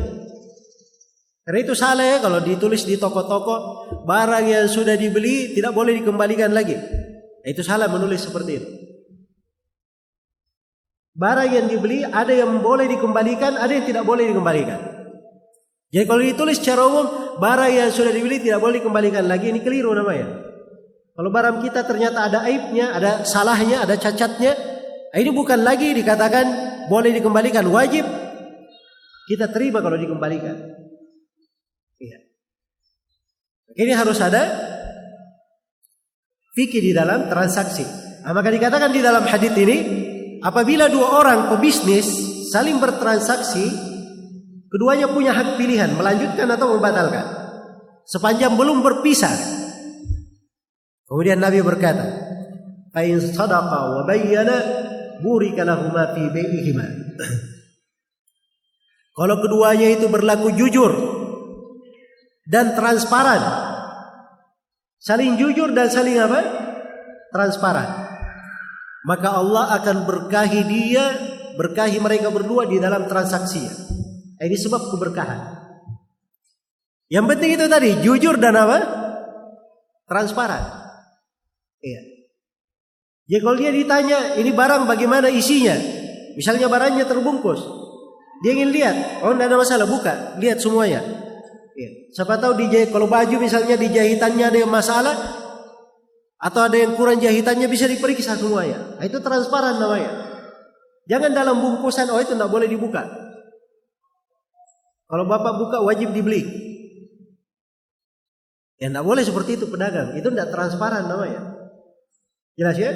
[1.41, 6.53] Karena itu salah ya kalau ditulis di toko-toko barang yang sudah dibeli tidak boleh dikembalikan
[6.53, 6.77] lagi.
[6.77, 8.69] Nah, itu salah menulis seperti itu.
[11.17, 14.79] Barang yang dibeli ada yang boleh dikembalikan, ada yang tidak boleh dikembalikan.
[15.91, 19.91] Jadi kalau ditulis secara umum barang yang sudah dibeli tidak boleh dikembalikan lagi ini keliru
[19.91, 20.39] namanya.
[21.11, 24.55] Kalau barang kita ternyata ada aibnya, ada salahnya, ada cacatnya,
[25.19, 26.45] ini bukan lagi dikatakan
[26.87, 28.07] boleh dikembalikan, wajib
[29.27, 30.55] kita terima kalau dikembalikan.
[31.99, 32.17] Iya.
[33.75, 34.43] Ini harus ada
[36.55, 37.83] fikih di dalam transaksi.
[38.21, 39.77] Nah, maka dikatakan di dalam hadis ini,
[40.39, 42.07] apabila dua orang pebisnis
[42.51, 43.91] saling bertransaksi,
[44.71, 47.27] Keduanya punya hak pilihan melanjutkan atau membatalkan.
[48.07, 49.35] Sepanjang belum berpisah.
[51.11, 52.07] Kemudian Nabi berkata,
[52.95, 54.57] "Fa in sadaqa wa bayyana
[56.17, 56.87] fi bai'ihima."
[59.11, 60.91] Kalau keduanya itu berlaku jujur
[62.47, 63.69] dan transparan.
[65.01, 66.39] Saling jujur dan saling apa?
[67.33, 67.89] Transparan.
[69.01, 71.05] Maka Allah akan berkahi dia,
[71.57, 73.73] berkahi mereka berdua di dalam transaksinya.
[74.41, 75.61] Ini sebab keberkahan.
[77.11, 78.77] Yang penting itu tadi jujur dan apa?
[80.05, 80.63] Transparan.
[81.81, 82.10] Iya.
[83.31, 85.71] Ya kalau dia ditanya ini barang bagaimana isinya,
[86.35, 87.63] misalnya barangnya terbungkus,
[88.43, 90.99] dia ingin lihat, oh tidak ada masalah, buka, lihat semuanya.
[91.79, 91.89] Ya.
[92.11, 95.15] Siapa tahu dijahit kalau baju misalnya dijahitannya ada yang masalah
[96.43, 98.99] atau ada yang kurang jahitannya bisa diperiksa semuanya.
[98.99, 100.11] Nah, itu transparan namanya.
[101.07, 103.07] Jangan dalam bungkusan oh itu tidak boleh dibuka.
[105.07, 106.43] Kalau bapak buka wajib dibeli.
[108.75, 110.19] Ya tidak boleh seperti itu pedagang.
[110.19, 111.61] Itu tidak transparan namanya.
[112.59, 112.91] Jelas ya?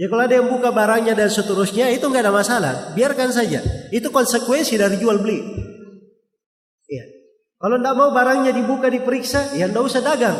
[0.00, 2.74] Ya kalau ada yang buka barangnya dan seterusnya itu nggak ada masalah.
[2.96, 3.60] Biarkan saja.
[3.92, 5.40] Itu konsekuensi dari jual beli.
[6.88, 7.04] Ya.
[7.60, 10.38] Kalau tidak mau barangnya dibuka diperiksa, ya tidak usah dagang.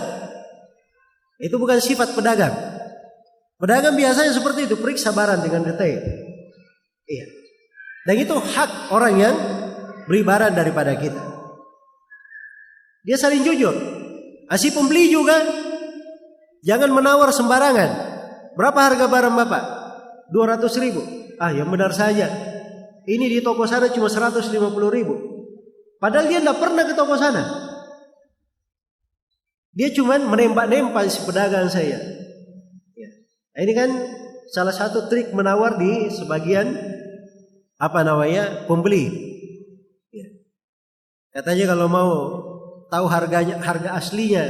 [1.43, 2.55] Itu bukan sifat pedagang.
[3.59, 6.03] Pedagang biasanya seperti itu, periksa barang dengan detail.
[7.07, 7.27] Iya.
[8.03, 9.35] Dan itu hak orang yang
[10.11, 11.23] beli barang daripada kita.
[13.07, 13.75] Dia saling jujur.
[14.51, 15.39] Asih pembeli juga
[16.67, 18.12] jangan menawar sembarangan.
[18.53, 19.65] Berapa harga barang Bapak?
[20.33, 21.03] 200 ribu.
[21.41, 22.29] Ah yang benar saja.
[23.03, 24.53] Ini di toko sana cuma 150
[24.93, 25.15] ribu.
[25.99, 27.43] Padahal dia tidak pernah ke toko sana.
[29.73, 31.99] Dia cuma menembak-nembak si pedagang saya.
[32.95, 33.11] Ya.
[33.57, 33.91] Nah, ini kan
[34.53, 36.77] salah satu trik menawar di sebagian
[37.81, 39.09] apa namanya pembeli.
[40.13, 40.29] Ya.
[41.33, 42.13] Katanya kalau mau
[42.93, 44.45] tahu harganya harga aslinya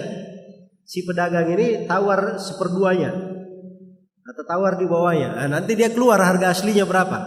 [0.82, 3.31] si pedagang ini tawar seperduanya
[4.22, 5.34] atau tawar di bawahnya.
[5.34, 7.18] Nah, nanti dia keluar harga aslinya berapa.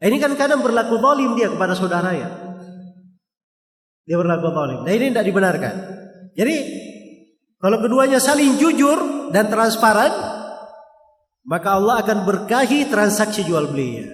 [0.00, 2.50] Nah, ini kan kadang berlaku zalim dia kepada saudaranya.
[4.10, 4.78] Dia berlaku zalim.
[4.82, 5.74] Nah ini tidak dibenarkan.
[6.34, 6.56] Jadi
[7.60, 10.10] kalau keduanya saling jujur dan transparan,
[11.44, 14.10] maka Allah akan berkahi transaksi jual belinya.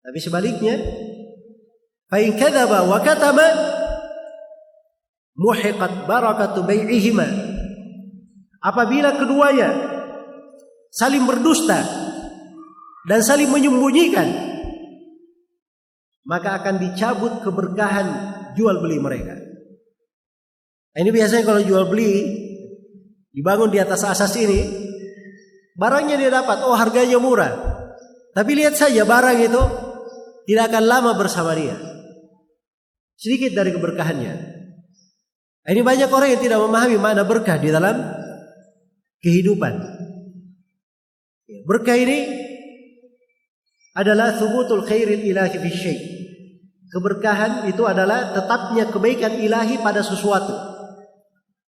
[0.00, 0.80] Tapi sebaliknya,
[2.08, 3.44] fa'in kadzaba wa katama
[5.34, 7.28] muhiqat barakatu bai'ihima.
[8.62, 9.89] Apabila keduanya
[10.90, 11.80] saling berdusta
[13.06, 14.28] dan saling menyembunyikan,
[16.26, 18.06] maka akan dicabut keberkahan
[18.58, 19.38] jual beli mereka.
[20.90, 22.12] Ini biasanya kalau jual beli
[23.30, 24.60] dibangun di atas asas ini,
[25.78, 27.54] barangnya dia dapat, oh harganya murah.
[28.30, 29.62] Tapi lihat saja barang itu
[30.50, 31.78] tidak akan lama bersama dia.
[33.14, 34.34] Sedikit dari keberkahannya.
[35.70, 37.94] Ini banyak orang yang tidak memahami makna berkah di dalam
[39.22, 39.99] kehidupan.
[41.66, 42.18] Berkah ini
[43.94, 45.94] adalah thubutul khairil ilahi fi.
[46.90, 50.50] Keberkahan itu adalah tetapnya kebaikan ilahi pada sesuatu.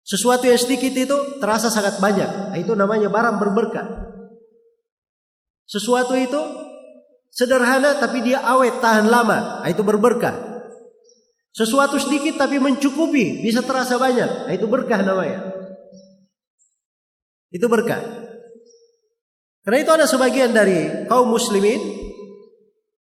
[0.05, 2.51] Sesuatu yang sedikit itu terasa sangat banyak.
[2.51, 3.87] Nah, itu namanya barang berberkah.
[5.65, 6.37] Sesuatu itu
[7.33, 9.63] sederhana tapi dia awet tahan lama.
[9.63, 10.35] Nah, itu berberkah.
[11.55, 14.51] Sesuatu sedikit tapi mencukupi, bisa terasa banyak.
[14.51, 15.55] Nah, itu berkah namanya.
[17.49, 18.03] Itu berkah.
[19.65, 21.81] Karena itu ada sebagian dari kaum muslimin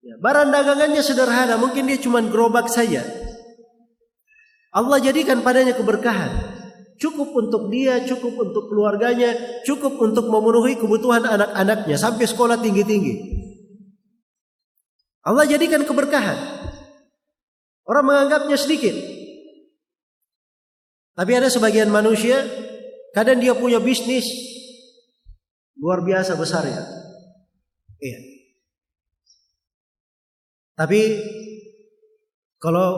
[0.07, 3.03] ya, barang dagangannya sederhana, mungkin dia cuma gerobak saja.
[4.71, 6.55] Allah jadikan padanya keberkahan.
[6.95, 9.35] Cukup untuk dia, cukup untuk keluarganya,
[9.67, 13.35] cukup untuk memenuhi kebutuhan anak-anaknya sampai sekolah tinggi-tinggi.
[15.27, 16.39] Allah jadikan keberkahan.
[17.83, 18.95] Orang menganggapnya sedikit.
[21.19, 22.47] Tapi ada sebagian manusia,
[23.11, 24.54] kadang dia punya bisnis
[25.79, 26.83] luar biasa besarnya.
[27.99, 28.19] Iya.
[30.75, 31.01] Tapi
[32.59, 32.89] kalau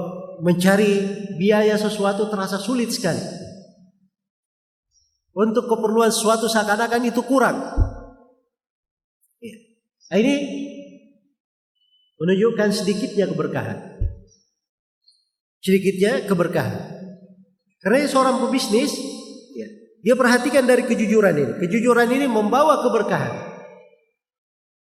[0.40, 1.02] mencari
[1.36, 3.20] biaya sesuatu terasa sulit sekali.
[5.36, 7.60] Untuk keperluan suatu seakan-akan itu kurang.
[9.44, 9.56] Ya.
[10.08, 10.34] Nah, ini
[12.16, 14.00] menunjukkan sedikitnya keberkahan.
[15.60, 16.96] Sedikitnya keberkahan.
[17.84, 19.15] Karena seorang pebisnis, ya,
[20.06, 21.52] dia perhatikan dari kejujuran ini.
[21.66, 23.34] Kejujuran ini membawa keberkahan.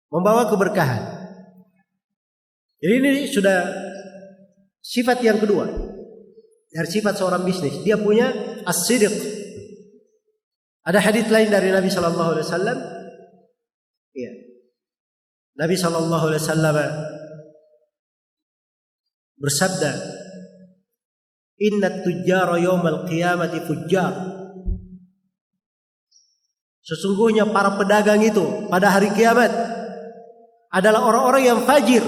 [0.10, 1.02] Membawa keberkahan.
[2.82, 3.70] Jadi ini sudah
[4.82, 5.70] sifat yang kedua.
[6.74, 7.86] Dari sifat seorang bisnis.
[7.86, 8.34] Dia punya
[8.66, 9.14] as-sidq.
[10.90, 12.78] Ada hadis lain dari Nabi Shallallahu Alaihi Wasallam.
[14.18, 14.34] Ya.
[15.54, 16.78] Nabi Shallallahu Alaihi Wasallam
[19.38, 19.92] bersabda,
[21.62, 24.41] Inna tujjara yawmal qiyamati fujjar.
[26.82, 29.54] Sesungguhnya para pedagang itu pada hari kiamat
[30.74, 32.02] adalah orang-orang yang fajir.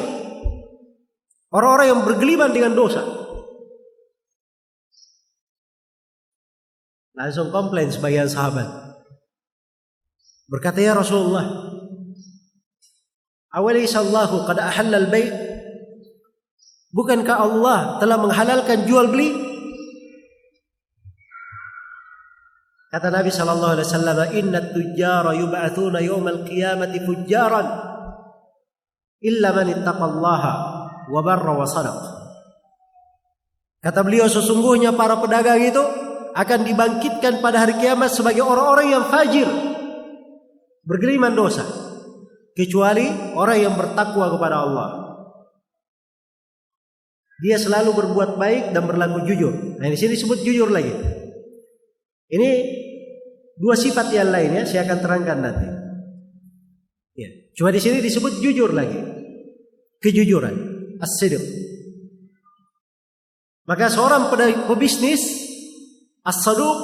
[1.54, 3.06] Orang-orang yang bergeliman dengan dosa.
[7.14, 8.66] Langsung komplain sebagian sahabat.
[10.50, 11.46] Berkata ya Rasulullah,
[13.54, 15.30] Awalaysallahu qad ahallal bai'
[16.94, 19.34] Bukankah Allah telah menghalalkan jual beli?
[22.94, 27.66] Kata Nabi sallallahu alaihi wasallam, "Inna tujjara yub'atsuna yawmal qiyamati fujjaran
[29.18, 30.54] illa man ittaqallaha
[31.10, 31.98] wa barra wa sadaq."
[33.82, 35.82] Kata beliau sesungguhnya para pedagang itu
[36.38, 39.50] akan dibangkitkan pada hari kiamat sebagai orang-orang yang fajir
[40.86, 41.66] bergeliman dosa
[42.54, 44.90] kecuali orang yang bertakwa kepada Allah.
[47.42, 49.82] Dia selalu berbuat baik dan berlaku jujur.
[49.82, 50.94] Nah di sini disebut jujur lagi.
[52.34, 52.50] Ini
[53.58, 55.68] dua sifat yang lainnya saya akan terangkan nanti.
[57.14, 58.98] Ya, cuma di sini disebut jujur lagi.
[60.04, 60.56] Kejujuran,
[61.00, 61.16] as
[63.64, 64.28] Maka seorang
[64.68, 65.24] pebisnis
[66.28, 66.80] as-saduq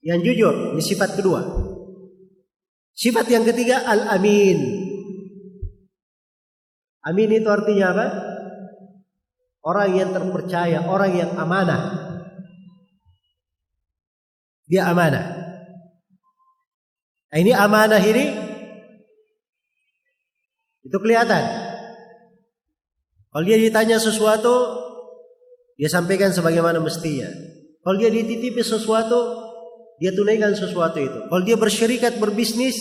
[0.00, 1.44] yang jujur, ini sifat kedua.
[2.96, 4.88] Sifat yang ketiga al-amin.
[7.04, 8.06] Amin itu artinya apa?
[9.60, 12.00] Orang yang terpercaya, orang yang amanah.
[14.68, 15.39] Dia amanah.
[17.30, 18.24] Nah, ini amanah ini
[20.82, 21.44] itu kelihatan.
[23.30, 24.54] Kalau dia ditanya sesuatu,
[25.78, 27.30] dia sampaikan sebagaimana mestinya.
[27.86, 29.46] Kalau dia dititipi sesuatu,
[30.02, 31.18] dia tunaikan sesuatu itu.
[31.30, 32.74] Kalau dia bersyirikat berbisnis,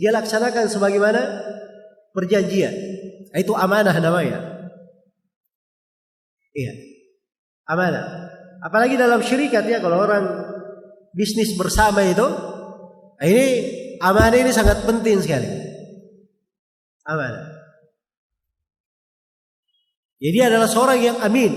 [0.00, 1.20] dia laksanakan sebagaimana
[2.16, 2.72] perjanjian.
[3.36, 4.40] Itu amanah namanya.
[6.56, 6.72] Iya.
[7.68, 8.32] Amanah.
[8.64, 10.24] Apalagi dalam syirikat ya kalau orang
[11.12, 12.24] bisnis bersama itu
[13.20, 15.48] ini amanah ini sangat penting sekali.
[17.04, 17.46] Amanah.
[20.20, 21.52] Jadi adalah seorang yang amin.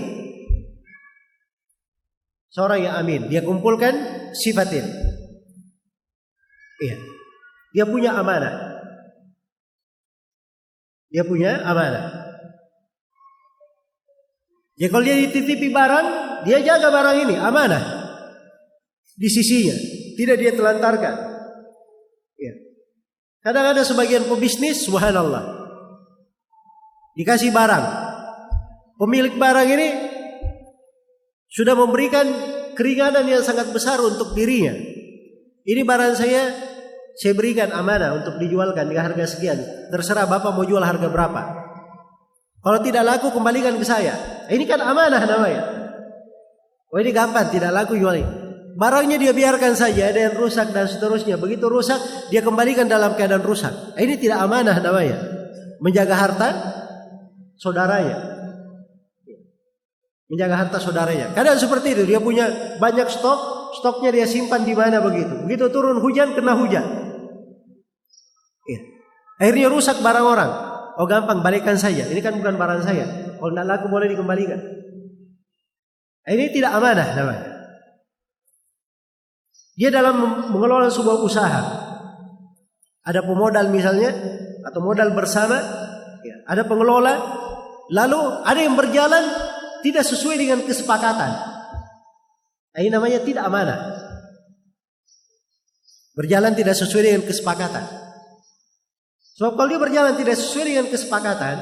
[2.53, 3.27] Seorang yang amin.
[3.27, 3.95] Dia kumpulkan
[4.35, 4.91] sifat ini.
[6.83, 6.97] Iya.
[7.73, 8.53] Dia punya amanah.
[11.09, 12.23] Dia punya amanah.
[14.73, 16.07] Ya kalau dia dititipi barang,
[16.49, 18.03] dia jaga barang ini amanah
[19.13, 19.77] di sisinya,
[20.17, 21.32] tidak dia telantarkan.
[23.43, 25.43] Kadang ada sebagian pebisnis, subhanallah,
[27.19, 27.85] dikasih barang,
[28.95, 29.87] pemilik barang ini
[31.51, 32.23] sudah memberikan
[32.71, 34.71] keringanan yang sangat besar untuk dirinya.
[35.67, 36.41] Ini barang saya
[37.13, 39.59] saya berikan amanah untuk dijualkan dengan harga sekian.
[39.91, 41.41] Terserah Bapak mau jual harga berapa.
[42.63, 44.47] Kalau tidak laku kembalikan ke saya.
[44.47, 45.61] Ini kan amanah namanya.
[46.89, 48.42] Oh ini gampang tidak laku jual ini.
[48.73, 51.37] Barangnya dia biarkan saja ada rusak dan seterusnya.
[51.37, 53.97] Begitu rusak dia kembalikan dalam keadaan rusak.
[53.97, 55.17] Ini tidak amanah namanya.
[55.77, 56.49] Menjaga harta
[57.57, 58.17] saudaranya.
[60.25, 61.29] Menjaga harta saudaranya.
[61.37, 65.45] Kadang seperti itu dia punya banyak stok, stoknya dia simpan di mana begitu.
[65.45, 66.85] Begitu turun hujan kena hujan.
[68.65, 68.79] Ya.
[69.37, 70.51] Akhirnya rusak barang orang.
[70.97, 72.09] Oh gampang balikkan saja.
[72.09, 73.05] Ini kan bukan barang saya.
[73.37, 74.59] Kalau tidak laku boleh dikembalikan.
[76.25, 77.52] Ini tidak amanah namanya.
[79.73, 80.21] Dia dalam
[80.53, 81.61] mengelola sebuah usaha.
[83.03, 84.13] Ada pemodal misalnya
[84.63, 85.59] atau modal bersama,
[86.23, 87.13] ya, ada pengelola,
[87.91, 89.23] lalu ada yang berjalan
[89.83, 91.31] tidak sesuai dengan kesepakatan.
[92.73, 93.79] Ini namanya tidak amanah.
[96.13, 97.85] Berjalan tidak sesuai dengan kesepakatan.
[99.33, 101.55] Sebab kalau dia berjalan tidak sesuai dengan kesepakatan,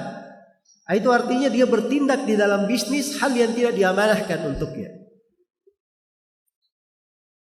[0.86, 5.01] ah, itu artinya dia bertindak di dalam bisnis hal yang tidak diamanahkan untuknya.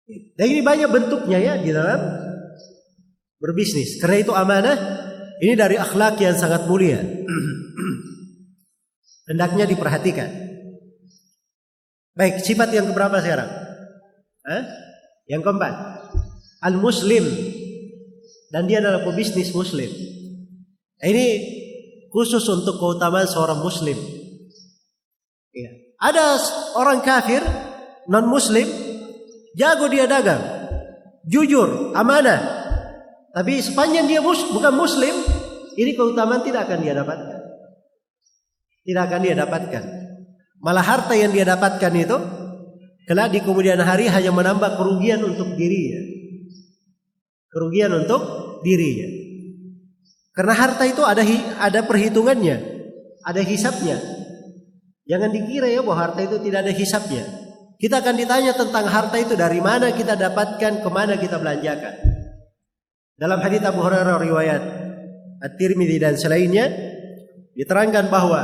[0.08, 2.00] Dan ini banyak bentuknya ya di dalam
[3.36, 4.00] berbisnis.
[4.00, 4.76] Karena itu amanah
[5.38, 6.98] ini dari akhlak yang sangat mulia.
[9.28, 10.48] Hendaknya diperhatikan.
[12.16, 13.46] Baik, sifat yang keberapa sekarang?
[14.48, 14.62] Hah?
[15.28, 15.74] Yang keempat,
[16.64, 17.24] al-muslim
[18.48, 19.92] dan dia adalah pebisnis muslim.
[20.98, 21.26] Ini
[22.08, 23.94] khusus untuk keutamaan seorang muslim.
[25.52, 25.70] Ya.
[26.00, 26.40] Ada
[26.74, 27.44] orang kafir
[28.08, 28.87] non muslim
[29.58, 30.40] jago dia dagang,
[31.26, 32.38] jujur, amanah.
[33.34, 35.12] Tapi sepanjang dia mus bukan muslim,
[35.74, 37.38] ini keutamaan tidak akan dia dapatkan.
[38.86, 39.84] Tidak akan dia dapatkan.
[40.58, 42.16] Malah harta yang dia dapatkan itu
[43.04, 46.02] kelak di kemudian hari hanya menambah kerugian untuk dirinya.
[47.52, 48.22] Kerugian untuk
[48.64, 49.08] dirinya.
[50.34, 51.22] Karena harta itu ada
[51.62, 52.56] ada perhitungannya,
[53.22, 53.98] ada hisapnya.
[55.08, 57.37] Jangan dikira ya bahwa harta itu tidak ada hisapnya.
[57.78, 61.94] Kita akan ditanya tentang harta itu dari mana kita dapatkan, ke mana kita belanjakan.
[63.14, 64.62] Dalam hadits Abu Hurairah riwayat
[65.38, 66.66] At-Tirmidzi dan selainnya
[67.54, 68.42] diterangkan bahwa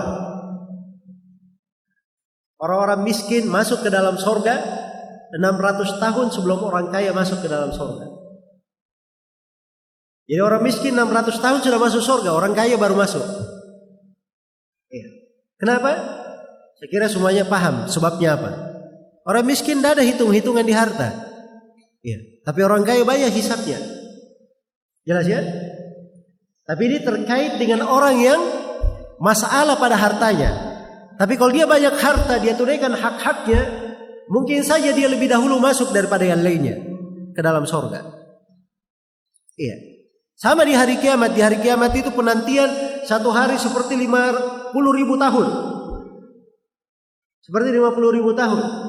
[2.63, 4.59] orang-orang miskin masuk ke dalam sorga
[5.35, 8.07] 600 tahun sebelum orang kaya masuk ke dalam sorga.
[10.31, 13.23] Jadi orang miskin 600 tahun sudah masuk surga, orang kaya baru masuk.
[14.95, 15.07] Ya.
[15.59, 15.91] Kenapa?
[16.79, 18.74] Saya kira semuanya paham sebabnya apa.
[19.25, 21.09] Orang miskin tidak ada hitung-hitungan di harta.
[22.05, 22.21] Ya.
[22.45, 23.81] Tapi orang kaya banyak hisapnya.
[25.09, 25.41] Jelas ya?
[26.69, 28.41] Tapi ini terkait dengan orang yang
[29.17, 30.53] masalah pada hartanya.
[31.17, 33.61] Tapi kalau dia banyak harta, dia tunaikan hak-haknya,
[34.29, 36.77] mungkin saja dia lebih dahulu masuk daripada yang lainnya
[37.33, 38.05] ke dalam surga.
[39.57, 39.77] Iya.
[40.37, 41.33] Sama di hari kiamat.
[41.33, 42.69] Di hari kiamat itu penantian
[43.09, 44.35] satu hari seperti lima
[44.75, 45.49] puluh ribu tahun.
[47.41, 48.84] Seperti lima puluh ribu tahun.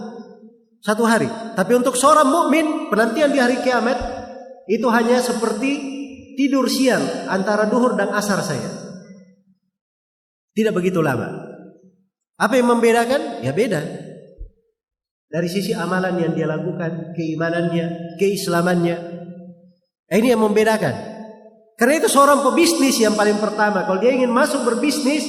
[0.85, 1.25] Satu hari.
[1.57, 3.97] Tapi untuk seorang mukmin penantian di hari kiamat
[4.69, 5.81] itu hanya seperti
[6.37, 8.69] tidur siang antara duhur dan asar saya.
[10.53, 11.41] Tidak begitu lama.
[12.37, 13.41] Apa yang membedakan?
[13.41, 13.81] Ya beda.
[15.25, 18.97] Dari sisi amalan yang dia lakukan, keimanannya, keislamannya.
[20.05, 20.95] Ini yang membedakan.
[21.75, 23.83] Karena itu seorang pebisnis yang paling pertama.
[23.83, 25.25] Kalau dia ingin masuk berbisnis,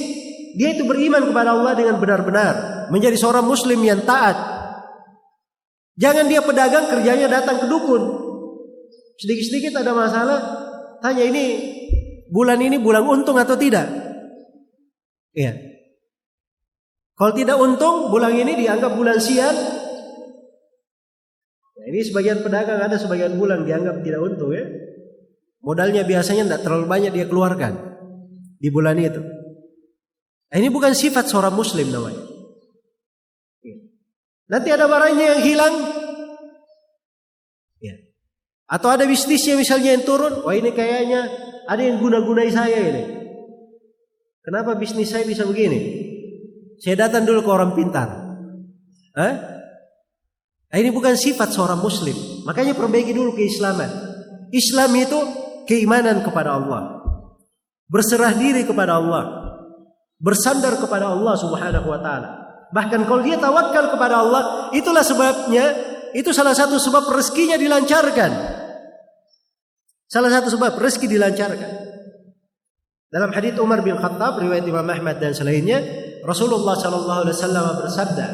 [0.55, 2.87] dia itu beriman kepada Allah dengan benar-benar.
[2.93, 4.56] Menjadi seorang muslim yang taat,
[5.97, 8.03] Jangan dia pedagang kerjanya datang ke dukun.
[9.17, 10.39] Sedikit-sedikit ada masalah,
[11.01, 11.45] tanya ini
[12.29, 13.89] bulan ini bulan untung atau tidak?
[15.33, 15.57] Iya.
[17.17, 19.57] Kalau tidak untung, bulan ini dianggap bulan sial.
[21.77, 24.69] Nah, ini sebagian pedagang ada sebagian bulan dianggap tidak untung ya.
[25.65, 27.73] Modalnya biasanya tidak terlalu banyak dia keluarkan
[28.61, 29.17] di bulan itu.
[30.53, 32.36] Nah, ini bukan sifat seorang muslim namanya.
[34.47, 35.75] Nanti ada barangnya yang hilang.
[37.83, 37.95] Ya.
[38.71, 40.43] Atau ada bisnisnya misalnya yang turun.
[40.47, 41.27] Wah ini kayaknya
[41.67, 43.03] ada yang guna-gunai saya ini.
[44.47, 46.07] Kenapa bisnis saya bisa begini?
[46.79, 48.07] Saya datang dulu ke orang pintar.
[49.11, 49.33] Hah?
[50.67, 52.15] Nah, ini bukan sifat seorang muslim.
[52.47, 53.91] Makanya perbaiki dulu keislaman.
[54.55, 55.19] Islam itu
[55.67, 57.03] keimanan kepada Allah.
[57.91, 59.51] Berserah diri kepada Allah.
[60.15, 62.46] Bersandar kepada Allah subhanahu wa ta'ala.
[62.71, 65.71] Bahkan kalau dia tawakal kepada Allah, itulah sebabnya,
[66.11, 68.31] itu salah satu sebab rezekinya dilancarkan.
[70.07, 71.71] Salah satu sebab rezeki dilancarkan.
[73.11, 75.83] Dalam hadis Umar bin Khattab riwayat Imam Ahmad dan selainnya,
[76.23, 78.27] Rasulullah sallallahu alaihi wasallam bersabda,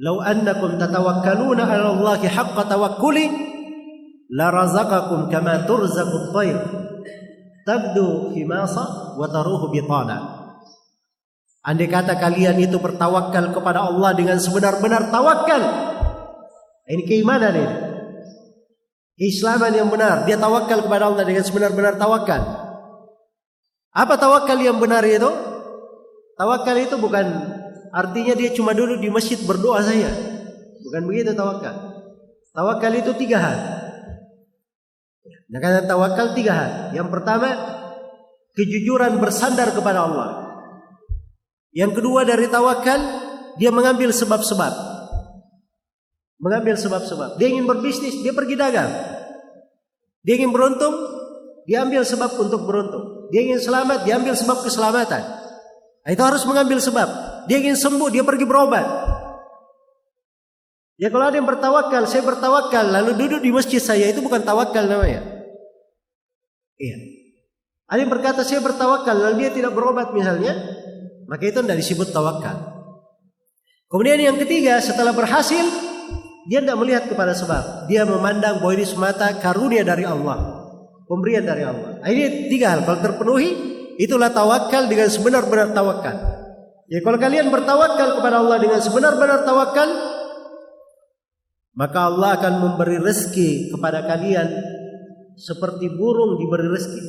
[0.00, 3.24] "Lau annakum tatawakkaluna 'ala Allah haqqa tawakkuli,
[4.32, 6.56] la razaqakum kama turzaqu at-tayr,
[7.64, 10.35] tabdu khimasa wa taruhu bitana."
[11.66, 15.62] Andai kata kalian itu bertawakal kepada Allah dengan sebenar-benar tawakal.
[16.86, 17.74] Ini keimanan ini.
[19.18, 20.22] Keislaman yang benar.
[20.30, 22.38] Dia tawakal kepada Allah dengan sebenar-benar tawakal.
[23.90, 25.26] Apa tawakal yang benar itu?
[26.38, 27.26] Tawakal itu bukan
[27.90, 30.14] artinya dia cuma duduk di masjid berdoa saja.
[30.86, 31.74] Bukan begitu tawakal.
[32.54, 33.58] Tawakal itu tiga hal.
[35.50, 36.70] Nah, kata tawakal tiga hal.
[36.94, 37.50] Yang pertama,
[38.54, 40.45] kejujuran bersandar kepada Allah.
[41.76, 43.00] Yang kedua dari tawakal,
[43.60, 44.72] dia mengambil sebab-sebab.
[46.40, 47.36] Mengambil sebab-sebab.
[47.36, 48.88] Dia ingin berbisnis, dia pergi dagang.
[50.24, 50.96] Dia ingin beruntung,
[51.68, 53.28] dia ambil sebab untuk beruntung.
[53.28, 55.20] Dia ingin selamat, dia ambil sebab keselamatan.
[56.00, 57.08] Nah, itu harus mengambil sebab.
[57.44, 58.86] Dia ingin sembuh, dia pergi berobat.
[60.96, 64.88] Ya kalau ada yang bertawakal, saya bertawakal lalu duduk di masjid saya itu bukan tawakal
[64.88, 65.20] namanya.
[66.80, 66.96] Iya.
[67.84, 70.56] Ada yang berkata saya bertawakal lalu dia tidak berobat misalnya,
[71.26, 72.76] maka itu tidak disebut tawakal.
[73.86, 75.62] Kemudian yang ketiga, setelah berhasil,
[76.46, 77.86] dia tidak melihat kepada sebab.
[77.90, 80.66] Dia memandang bahwa ini semata karunia dari Allah.
[81.06, 82.02] Pemberian dari Allah.
[82.02, 82.82] Nah, ini tiga hal.
[82.82, 83.50] Kalau terpenuhi,
[83.98, 86.16] itulah tawakal dengan sebenar-benar tawakal.
[86.86, 89.90] Ya kalau kalian bertawakal kepada Allah dengan sebenar-benar tawakal,
[91.74, 94.50] maka Allah akan memberi rezeki kepada kalian
[95.34, 97.02] seperti burung diberi rezeki.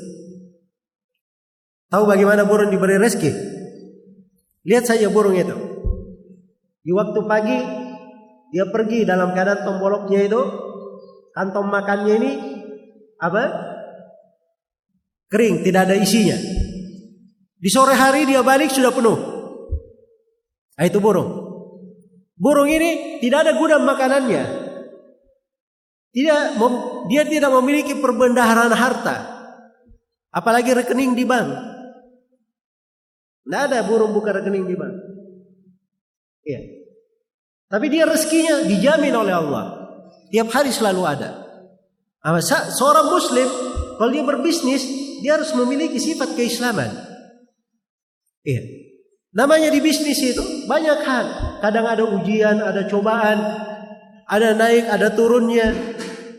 [1.88, 3.57] Tahu bagaimana burung diberi rezeki?
[4.68, 5.55] Lihat saja burung itu.
[6.84, 7.57] Di waktu pagi
[8.51, 10.41] dia pergi dalam keadaan tomboloknya itu,
[11.32, 12.32] kantong makannya ini
[13.24, 13.43] apa?
[15.32, 16.36] Kering, tidak ada isinya.
[17.57, 19.18] Di sore hari dia balik sudah penuh.
[20.78, 21.47] Nah, itu burung.
[22.38, 24.43] Burung ini tidak ada gudang makanannya.
[26.13, 26.39] Tidak,
[27.11, 29.15] dia tidak memiliki perbendaharaan harta.
[30.32, 31.77] Apalagi rekening di bank.
[33.48, 34.95] Tidak ada burung buka rekening di bank.
[36.43, 36.62] Iya.
[37.72, 39.66] Tapi dia rezekinya dijamin oleh Allah.
[40.28, 41.48] Tiap hari selalu ada.
[42.76, 43.48] Seorang muslim
[43.95, 44.84] kalau dia berbisnis,
[45.24, 46.91] dia harus memiliki sifat keislaman.
[48.43, 48.64] Iya.
[49.32, 51.26] Namanya di bisnis itu banyak hal.
[51.60, 53.38] Kadang ada ujian, ada cobaan,
[54.28, 55.72] ada naik, ada turunnya.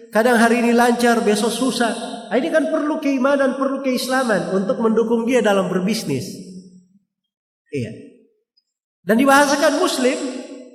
[0.09, 1.93] Kadang hari ini lancar, besok susah.
[2.33, 6.48] Nah, ini kan perlu keimanan, perlu keislaman untuk mendukung dia dalam berbisnis.
[7.73, 7.93] Iya.
[9.05, 10.19] Dan dibahasakan muslim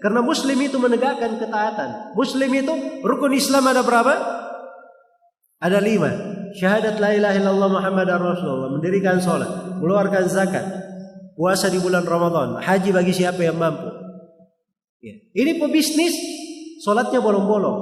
[0.03, 2.17] karena muslim itu menegakkan ketaatan.
[2.17, 2.73] Muslim itu
[3.05, 4.13] rukun Islam ada berapa?
[5.63, 6.11] Ada lima.
[6.59, 8.69] Syahadat la ilaha illallah Muhammad Rasulullah.
[8.75, 9.79] Mendirikan sholat.
[9.79, 10.65] Mengeluarkan zakat.
[11.39, 12.59] Puasa di bulan Ramadan.
[12.59, 13.89] Haji bagi siapa yang mampu.
[14.99, 15.15] Ya.
[15.33, 16.13] Ini pebisnis.
[16.83, 17.79] Sholatnya bolong-bolong.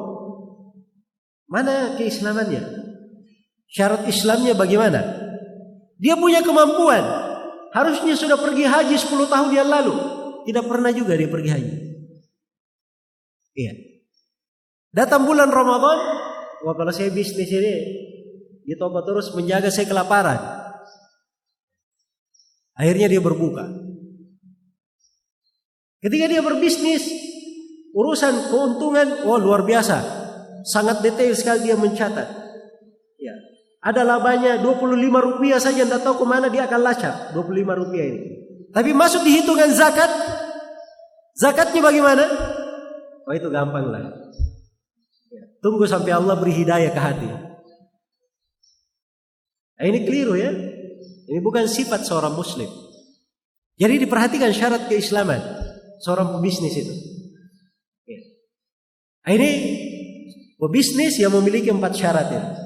[1.50, 2.64] Mana keislamannya?
[3.66, 5.02] Syarat Islamnya bagaimana?
[5.98, 7.02] Dia punya kemampuan.
[7.72, 9.96] Harusnya sudah pergi haji 10 tahun yang lalu.
[10.44, 11.76] Tidak pernah juga dia pergi haji.
[13.56, 13.74] Iya.
[14.92, 16.00] Datang bulan Ramadan,
[16.68, 17.76] wah kalau saya bisnis ini
[18.68, 20.40] ditambah terus menjaga saya kelaparan.
[22.76, 23.68] Akhirnya dia berbuka.
[26.02, 27.06] Ketika dia berbisnis,
[27.94, 30.02] urusan keuntungan, oh luar biasa.
[30.66, 32.28] Sangat detail sekali dia mencatat.
[33.22, 33.36] Ya.
[33.82, 38.22] Ada labanya 25 rupiah saja, tidak tahu ke mana dia akan lacak 25 rupiah ini.
[38.70, 40.08] Tapi masuk di hitungan zakat,
[41.34, 42.24] zakatnya bagaimana?
[43.26, 44.06] Oh itu gampang lah.
[45.66, 47.30] Tunggu sampai Allah beri hidayah ke hati.
[49.82, 50.54] Nah, ini keliru ya.
[51.26, 52.70] Ini bukan sifat seorang muslim.
[53.82, 55.42] Jadi diperhatikan syarat keislaman
[56.02, 56.94] seorang pebisnis itu.
[59.26, 59.50] Nah, ini
[60.58, 62.61] pebisnis yang memiliki empat syarat ya.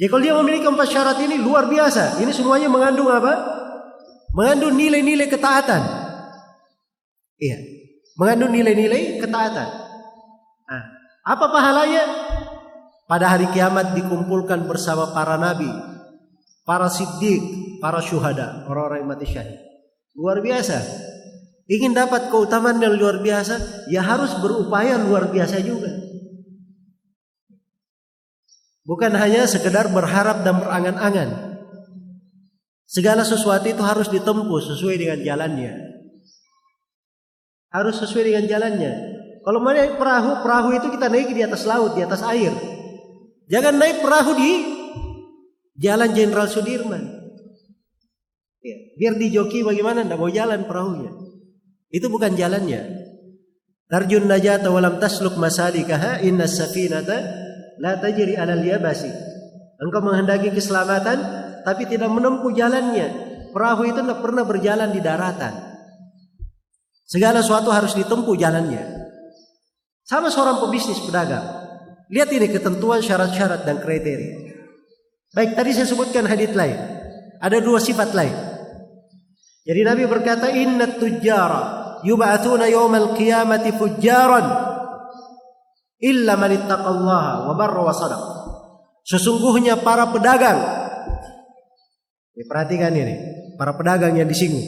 [0.00, 2.24] Ya kalau dia memiliki empat syarat ini luar biasa.
[2.24, 3.36] Ini semuanya mengandung apa?
[4.32, 5.82] Mengandung nilai-nilai ketaatan.
[7.36, 7.60] Iya.
[8.16, 9.68] Mengandung nilai-nilai ketaatan.
[10.72, 10.82] Nah,
[11.20, 12.04] apa pahalanya?
[13.04, 15.68] Pada hari kiamat dikumpulkan bersama para nabi,
[16.64, 19.60] para siddiq, para syuhada, orang-orang mati syahid.
[20.16, 20.80] Luar biasa.
[21.68, 26.09] Ingin dapat keutamaan yang luar biasa, ya harus berupaya luar biasa juga.
[28.90, 31.62] Bukan hanya sekedar berharap dan berangan-angan.
[32.90, 35.72] Segala sesuatu itu harus ditempuh sesuai dengan jalannya.
[37.70, 38.92] Harus sesuai dengan jalannya.
[39.46, 42.50] Kalau mau perahu, perahu itu kita naik di atas laut, di atas air.
[43.46, 44.52] Jangan naik perahu di
[45.78, 47.00] Jalan Jenderal Sudirman.
[48.60, 51.14] Ya, biar dijoki bagaimana ndak mau jalan perahunya.
[51.88, 53.00] Itu bukan jalannya.
[53.88, 57.49] Tarjun najata walam tasluk masalikaha inna safinata
[57.80, 59.08] la tajri alal yabasi.
[59.80, 61.18] Engkau menghendaki keselamatan
[61.64, 63.32] tapi tidak menempuh jalannya.
[63.50, 65.56] Perahu itu tidak pernah berjalan di daratan.
[67.08, 69.10] Segala sesuatu harus ditempuh jalannya.
[70.06, 71.42] Sama seorang pebisnis pedagang.
[72.12, 74.54] Lihat ini ketentuan syarat-syarat dan kriteria.
[75.30, 76.78] Baik, tadi saya sebutkan hadits lain.
[77.42, 78.34] Ada dua sifat lain.
[79.66, 84.69] Jadi Nabi berkata, Inna tujjara yub'athuna yawmal qiyamati fujjaran
[86.00, 88.22] illa man ittaqallaha wa barra wa sadaq.
[89.04, 90.60] Sesungguhnya para pedagang
[92.36, 93.14] ini perhatikan ini,
[93.60, 94.64] para pedagang yang disinggung.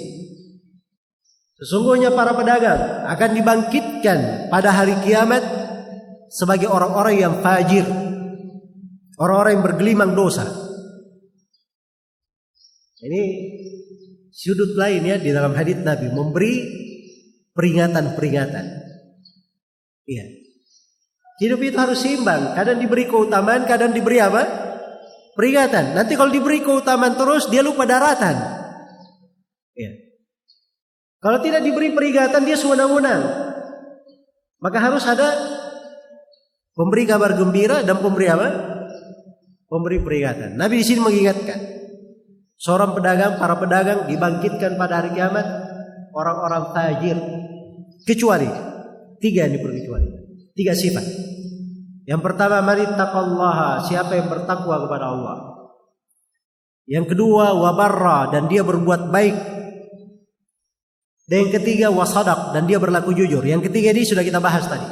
[1.57, 5.41] Sesungguhnya para pedagang akan dibangkitkan pada hari kiamat
[6.29, 7.87] sebagai orang-orang yang fajir,
[9.23, 10.43] Orang-orang yang bergelimang dosa.
[13.03, 13.23] Ini
[14.35, 16.55] sudut lain ya di dalam hadis Nabi memberi
[17.55, 18.67] peringatan-peringatan.
[20.11, 20.42] Iya.
[21.43, 22.55] Hidup itu harus seimbang.
[22.55, 24.47] Kadang diberi keutamaan, kadang diberi apa?
[25.35, 25.99] Peringatan.
[25.99, 28.39] Nanti kalau diberi keutamaan terus dia lupa daratan.
[29.75, 29.91] Iya.
[31.19, 33.23] Kalau tidak diberi peringatan dia sewenang-wenang.
[34.63, 35.35] Maka harus ada
[36.79, 38.49] pemberi kabar gembira dan pemberi apa?
[39.73, 40.61] memberi peringatan.
[40.61, 41.59] Nabi di sini mengingatkan
[42.61, 45.49] seorang pedagang, para pedagang dibangkitkan pada hari kiamat
[46.13, 47.17] orang-orang tajir
[48.05, 48.53] kecuali
[49.17, 50.22] tiga yang diperkecuali
[50.57, 51.05] tiga sifat.
[52.03, 55.37] Yang pertama mari taqallaha, siapa yang bertakwa kepada Allah.
[56.83, 59.37] Yang kedua wabarra dan dia berbuat baik.
[61.31, 63.41] Dan yang ketiga wasadak dan dia berlaku jujur.
[63.47, 64.85] Yang ketiga ini sudah kita bahas tadi.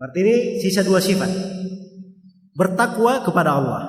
[0.00, 1.30] Berarti ini sisa dua sifat
[2.56, 3.82] bertakwa kepada Allah.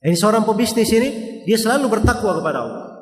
[0.00, 1.08] Ini seorang pebisnis ini
[1.44, 2.93] dia selalu bertakwa kepada Allah.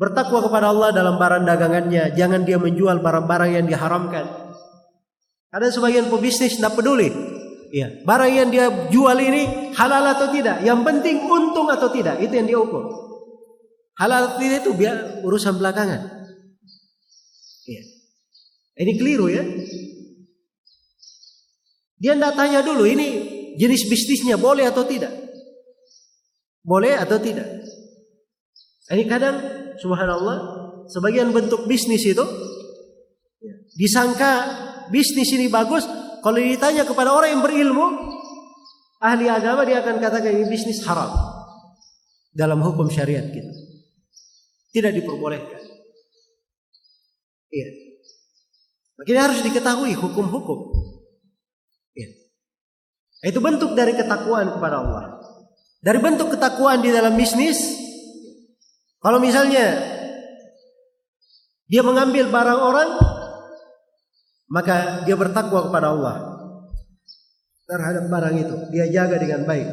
[0.00, 4.24] Bertakwa kepada Allah dalam barang dagangannya, jangan dia menjual barang-barang yang diharamkan.
[5.52, 7.12] Ada sebagian pebisnis tidak peduli.
[7.68, 12.32] Ya, barang yang dia jual ini halal atau tidak, yang penting untung atau tidak, itu
[12.32, 12.88] yang dia ukur.
[14.00, 16.00] Halal atau tidak itu biar urusan belakangan.
[17.68, 17.82] Ya.
[18.80, 19.44] Ini keliru ya.
[22.00, 23.06] Dia tidak tanya dulu ini
[23.60, 25.12] jenis bisnisnya boleh atau tidak.
[26.64, 27.68] Boleh atau tidak.
[28.88, 30.36] Ini kadang subhanallah
[30.86, 32.22] sebagian bentuk bisnis itu
[33.74, 34.46] disangka
[34.92, 35.88] bisnis ini bagus
[36.20, 37.86] kalau ditanya kepada orang yang berilmu
[39.00, 41.40] ahli agama dia akan katakan ini bisnis haram
[42.30, 43.52] dalam hukum syariat kita.
[44.70, 45.62] Tidak diperbolehkan.
[47.50, 47.68] Iya.
[49.02, 50.70] Makanya harus diketahui hukum-hukum.
[51.98, 52.08] Ya.
[53.26, 55.18] Itu bentuk dari ketakwaan kepada Allah.
[55.82, 57.58] Dari bentuk ketakwaan di dalam bisnis,
[59.00, 59.80] kalau misalnya
[61.70, 62.90] dia mengambil barang orang,
[64.52, 66.16] maka dia bertakwa kepada Allah
[67.64, 68.56] terhadap barang itu.
[68.74, 69.68] Dia jaga dengan baik.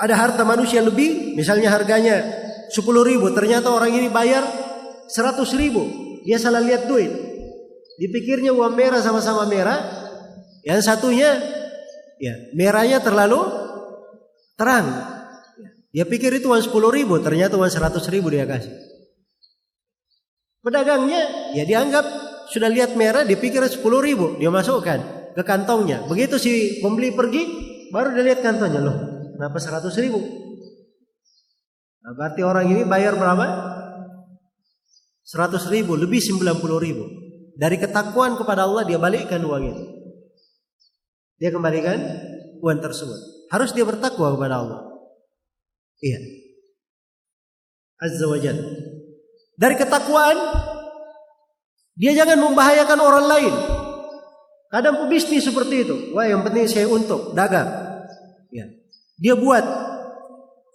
[0.00, 2.24] Ada harta manusia lebih, misalnya harganya
[2.68, 4.42] 10 ribu, ternyata orang ini bayar
[5.08, 5.86] 100 ribu.
[6.26, 7.08] Dia salah lihat duit.
[8.00, 9.76] Dipikirnya uang merah sama-sama merah.
[10.64, 11.40] Yang satunya
[12.20, 13.44] ya merahnya terlalu
[14.56, 15.19] terang.
[15.90, 18.70] Dia pikir itu uang 10 ribu, ternyata uang 100 ribu dia kasih.
[20.62, 22.04] Pedagangnya ya dianggap
[22.52, 25.02] sudah lihat merah, dipikir 10 ribu, dia masukkan
[25.34, 26.06] ke kantongnya.
[26.06, 27.42] Begitu si pembeli pergi,
[27.90, 28.96] baru dia lihat kantongnya loh,
[29.34, 30.20] kenapa 100 ribu?
[32.00, 33.46] Nah, berarti orang ini bayar berapa?
[35.26, 37.04] 100 ribu, lebih 90 ribu.
[37.54, 39.84] Dari ketakuan kepada Allah dia balikkan uang itu.
[41.38, 41.98] Dia kembalikan
[42.60, 43.48] uang tersebut.
[43.52, 44.89] Harus dia bertakwa kepada Allah.
[46.00, 46.20] Iya.
[48.00, 48.64] Azza wa Jalla.
[49.60, 50.38] Dari ketakwaan
[52.00, 53.54] dia jangan membahayakan orang lain.
[54.72, 55.96] Kadang pebisnis seperti itu.
[56.16, 57.68] Wah, yang penting saya untuk dagang.
[58.48, 58.72] Ya.
[59.20, 59.60] Dia buat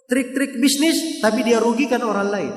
[0.06, 2.54] trik-trik bisnis tapi dia rugikan orang lain.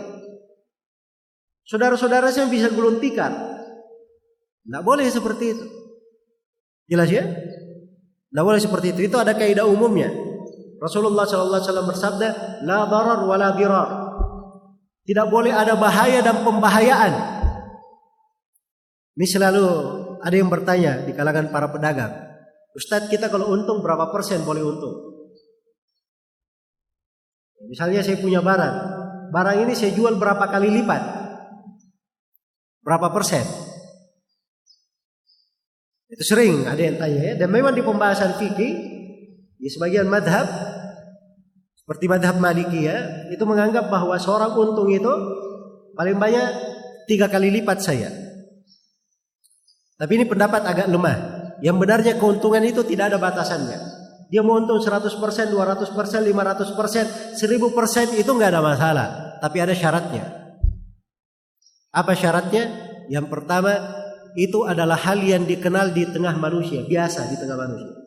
[1.65, 3.33] Saudara-saudara saya bisa gulung tikar.
[4.69, 5.65] Tidak boleh seperti itu.
[6.85, 7.25] Jelas ya?
[7.25, 9.09] Tidak boleh seperti itu.
[9.09, 10.28] Itu ada kaidah umumnya.
[10.79, 13.37] Rasulullah SAW bersabda, La darar wa.
[15.03, 17.13] Tidak boleh ada bahaya dan pembahayaan.
[19.19, 19.65] Ini selalu
[20.23, 22.13] ada yang bertanya di kalangan para pedagang.
[22.71, 24.95] Ustadz kita kalau untung berapa persen boleh untung?
[27.67, 28.75] Misalnya saya punya barang.
[29.35, 31.01] Barang ini saya jual berapa kali lipat?
[32.79, 33.43] Berapa persen?
[36.09, 37.33] Itu sering ada yang tanya ya.
[37.35, 38.88] Dan memang di pembahasan fikih
[39.59, 40.47] di sebagian madhab
[41.75, 45.11] seperti madhab maliki ya itu menganggap bahwa seorang untung itu
[45.99, 46.47] paling banyak
[47.11, 48.07] tiga kali lipat saya.
[49.99, 51.17] Tapi ini pendapat agak lemah.
[51.59, 53.99] Yang benarnya keuntungan itu tidak ada batasannya.
[54.31, 59.07] Dia mau untung 100%, 200%, 500%, 1000% itu nggak ada masalah.
[59.43, 60.23] Tapi ada syaratnya.
[61.91, 62.69] Apa syaratnya?
[63.11, 63.75] Yang pertama,
[64.39, 67.98] itu adalah hal yang dikenal di tengah manusia, biasa di tengah manusia.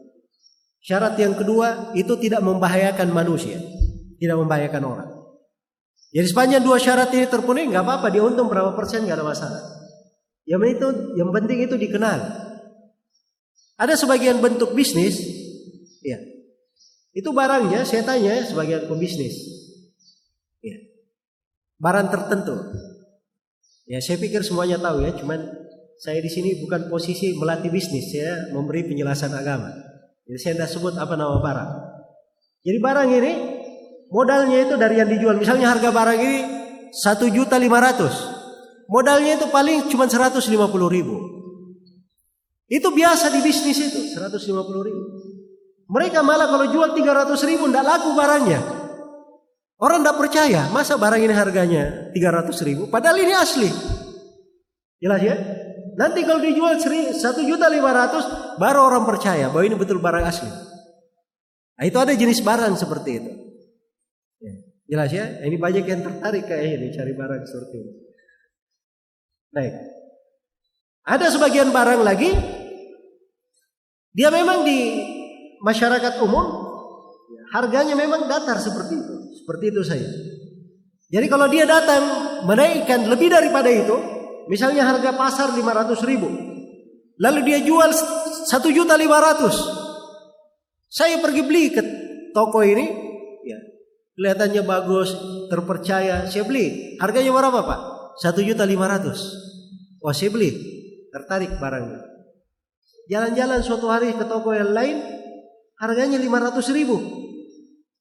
[0.82, 3.54] Syarat yang kedua, itu tidak membahayakan manusia,
[4.18, 5.10] tidak membahayakan orang.
[6.10, 9.62] Jadi sepanjang dua syarat ini terpenuhi, nggak apa-apa, dia untung berapa persen nggak ada masalah.
[10.42, 10.86] Yang itu,
[11.22, 12.18] yang penting itu dikenal.
[13.78, 15.22] Ada sebagian bentuk bisnis,
[16.02, 16.18] ya,
[17.14, 19.38] itu barangnya saya tanya sebagian pebisnis,
[20.60, 20.76] ya,
[21.78, 22.58] barang tertentu.
[23.86, 25.46] Ya saya pikir semuanya tahu ya, cuman
[26.02, 29.91] saya di sini bukan posisi melatih bisnis, saya memberi penjelasan agama.
[30.32, 31.70] Jadi saya tidak sebut apa nama barang.
[32.64, 33.32] Jadi barang ini
[34.08, 35.36] modalnya itu dari yang dijual.
[35.36, 36.38] Misalnya harga barang ini
[36.88, 38.16] satu juta lima ratus.
[38.88, 41.20] Modalnya itu paling cuma seratus lima puluh ribu.
[42.64, 45.04] Itu biasa di bisnis itu seratus lima puluh ribu.
[45.92, 48.60] Mereka malah kalau jual tiga ratus ribu tidak laku barangnya.
[49.84, 52.88] Orang tidak percaya masa barang ini harganya tiga ratus ribu.
[52.88, 53.68] Padahal ini asli.
[54.96, 55.36] Jelas ya?
[55.92, 56.80] Nanti kalau dijual
[57.12, 60.48] satu juta lima ratus, baru orang percaya bahwa ini betul barang asli.
[60.48, 63.30] Nah, itu ada jenis barang seperti itu.
[64.40, 64.54] Ya,
[64.88, 65.26] jelas ya?
[65.44, 67.92] Ini banyak yang tertarik kayak ini cari barang seperti ini.
[69.52, 69.74] Baik.
[71.02, 72.30] Ada sebagian barang lagi,
[74.14, 74.78] dia memang di
[75.60, 76.72] masyarakat umum
[77.52, 80.08] harganya memang datar seperti itu, seperti itu saja.
[81.12, 82.00] Jadi kalau dia datang
[82.48, 84.11] menaikkan lebih daripada itu,
[84.50, 86.28] Misalnya harga pasar 500 ribu.
[87.22, 90.90] Lalu dia jual 1 juta 500.
[90.90, 91.82] Saya pergi beli ke
[92.34, 92.84] toko ini.
[93.46, 93.58] Ya,
[94.18, 95.14] kelihatannya bagus,
[95.48, 96.26] terpercaya.
[96.26, 96.98] Saya beli.
[96.98, 97.80] Harganya berapa Pak?
[98.20, 100.02] 1 juta 500.
[100.02, 100.50] Wah saya beli.
[101.14, 102.02] Tertarik barangnya.
[103.06, 104.98] Jalan-jalan suatu hari ke toko yang lain.
[105.78, 106.98] Harganya 500 ribu.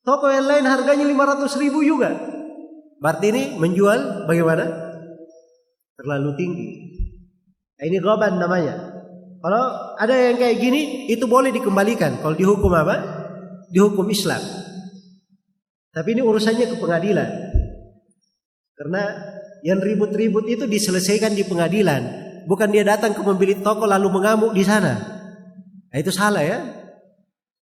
[0.02, 2.10] Toko yang lain harganya 500 ribu juga.
[3.02, 4.91] Berarti ini menjual bagaimana?
[6.02, 6.70] Terlalu tinggi.
[7.78, 8.76] Nah, ini goban namanya.
[9.41, 9.64] Kalau
[9.97, 12.22] ada yang kayak gini, itu boleh dikembalikan.
[12.22, 12.95] Kalau dihukum apa?
[13.70, 14.41] Dihukum Islam.
[15.93, 17.30] Tapi ini urusannya ke pengadilan.
[18.78, 19.02] Karena
[19.62, 22.02] yang ribut-ribut itu diselesaikan di pengadilan.
[22.49, 24.97] Bukan dia datang ke pemilik toko lalu mengamuk di sana.
[25.89, 26.62] Nah, itu salah ya.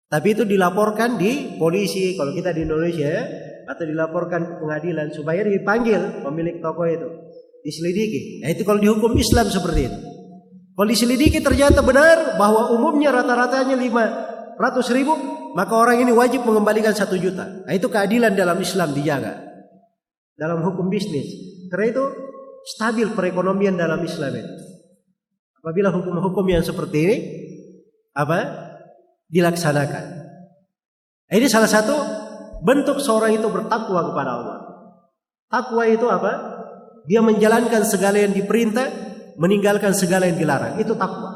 [0.10, 3.24] Tapi itu dilaporkan di polisi kalau kita di Indonesia ya,
[3.66, 7.33] atau dilaporkan ke pengadilan supaya dipanggil pemilik toko itu
[7.64, 8.44] diselidiki.
[8.44, 10.00] Nah itu kalau dihukum Islam seperti itu.
[10.74, 14.04] Kalau diselidiki ternyata benar bahwa umumnya rata-ratanya lima
[14.60, 15.16] ratus ribu,
[15.56, 17.66] maka orang ini wajib mengembalikan satu juta.
[17.66, 19.40] Nah itu keadilan dalam Islam dijaga.
[20.36, 21.30] Dalam hukum bisnis.
[21.72, 22.04] Karena itu
[22.68, 24.54] stabil perekonomian dalam Islam itu.
[25.64, 27.18] Apabila hukum-hukum yang seperti ini
[28.14, 28.70] apa
[29.32, 30.06] dilaksanakan.
[31.30, 31.96] Nah, ini salah satu
[32.62, 34.58] bentuk seorang itu bertakwa kepada Allah.
[35.50, 36.53] Takwa itu apa?
[37.10, 39.04] Dia menjalankan segala yang diperintah
[39.38, 40.78] meninggalkan segala yang dilarang.
[40.78, 41.32] Itu takwa.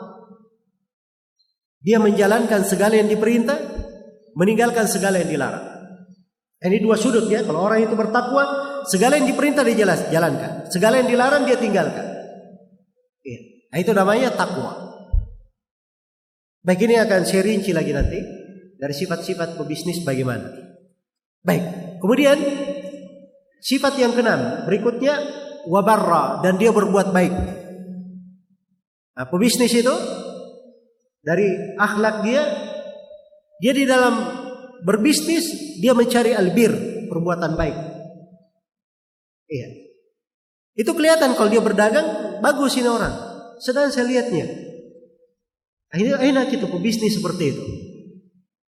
[1.82, 3.58] Dia menjalankan segala yang diperintah,
[4.36, 5.66] meninggalkan segala yang dilarang.
[6.58, 7.46] Ini dua sudut ya.
[7.46, 8.44] Kalau orang itu bertakwa,
[8.90, 12.06] segala yang diperintah dia jalankan, segala yang dilarang dia tinggalkan.
[13.22, 13.40] Ya.
[13.72, 14.74] Nah, itu namanya takwa.
[16.66, 18.20] Baik ini akan saya rinci lagi nanti
[18.76, 20.52] dari sifat-sifat pebisnis bagaimana.
[21.46, 21.64] Baik,
[22.04, 22.36] kemudian
[23.64, 27.34] sifat yang keenam berikutnya wabarra dan dia berbuat baik.
[29.18, 29.96] Nah, pebisnis itu
[31.22, 32.42] dari akhlak dia
[33.58, 34.16] dia di dalam
[34.86, 36.72] berbisnis dia mencari albir,
[37.10, 37.78] perbuatan baik.
[39.48, 39.68] Iya.
[40.78, 43.14] Itu kelihatan kalau dia berdagang bagus ini orang.
[43.58, 44.46] Sedang saya lihatnya.
[45.98, 47.64] Ini enak itu pebisnis seperti itu.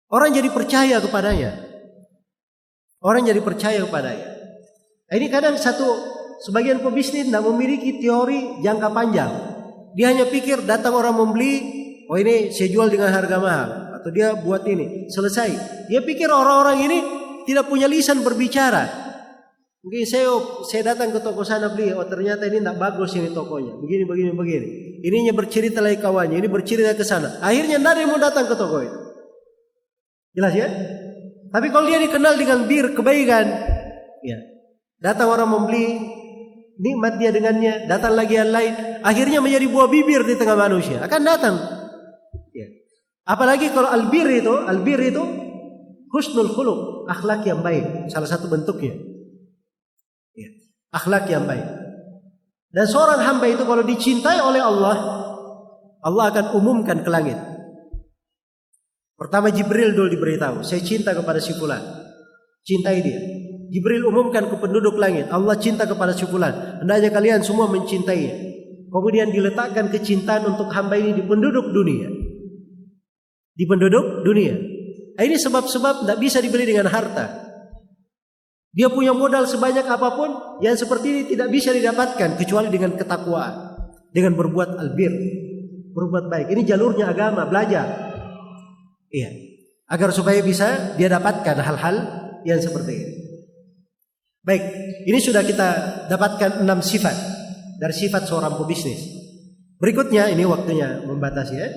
[0.07, 1.59] Orang jadi percaya kepadanya.
[3.03, 4.27] Orang jadi percaya kepadanya.
[5.11, 9.31] Ini kadang satu sebagian pebisnis tidak memiliki teori jangka panjang.
[9.97, 11.53] Dia hanya pikir datang orang membeli,
[12.05, 15.49] oh ini saya jual dengan harga mahal atau dia buat ini selesai.
[15.89, 16.97] Dia pikir orang-orang ini
[17.49, 19.07] tidak punya lisan berbicara.
[19.81, 20.27] Mungkin saya
[20.67, 23.79] saya datang ke toko sana beli, oh ternyata ini tidak bagus ini tokonya.
[23.79, 24.67] Begini begini begini.
[24.99, 27.39] Ininya bercerita lagi kawannya, ini bercerita ke sana.
[27.39, 28.99] Akhirnya tidak ada yang mau datang ke toko itu.
[30.35, 30.67] Jelas ya?
[31.47, 33.45] Tapi kalau dia dikenal dengan bir kebaikan,
[34.21, 34.38] ya.
[34.99, 35.88] Datang orang membeli,
[36.78, 41.01] nikmat dia dengannya, datang lagi yang lain, akhirnya menjadi buah bibir di tengah manusia.
[41.01, 41.57] Akan datang.
[42.53, 42.67] Ya.
[43.25, 45.23] Apalagi kalau albir itu, albir itu
[46.13, 48.93] husnul khuluq, akhlak yang baik, salah satu bentuknya.
[50.38, 50.49] Ya.
[50.93, 51.65] Akhlak yang baik.
[52.69, 54.95] Dan seorang hamba itu kalau dicintai oleh Allah,
[56.05, 57.39] Allah akan umumkan ke langit.
[59.17, 61.82] Pertama Jibril dulu diberitahu, saya cinta kepada si fulan.
[62.61, 63.46] Cintai dia.
[63.68, 66.80] Jibril umumkan ke penduduk langit, Allah cinta kepada si fulan.
[66.84, 68.47] Hendaknya kalian semua mencintai.
[68.88, 72.07] Kemudian diletakkan kecintaan untuk hamba ini di penduduk dunia.
[73.51, 74.55] Di penduduk dunia.
[75.20, 77.47] Nah, ini sebab-sebab tidak bisa dibeli dengan harta.
[78.72, 80.30] Dia punya modal sebanyak apa pun
[80.61, 83.76] yang seperti ini tidak bisa didapatkan kecuali dengan ketakwaan,
[84.13, 85.11] dengan berbuat albir,
[85.91, 86.47] berbuat baik.
[86.53, 88.13] Ini jalurnya agama, belajar.
[89.09, 89.30] Iya.
[89.89, 91.95] Agar supaya bisa dia dapatkan hal-hal
[92.45, 93.26] yang seperti ini.
[94.47, 94.63] Baik,
[95.03, 95.69] ini sudah kita
[96.07, 97.11] dapatkan enam sifat
[97.83, 99.03] dari sifat seorang pebisnis.
[99.75, 101.67] Berikutnya ini waktunya membatasi ya.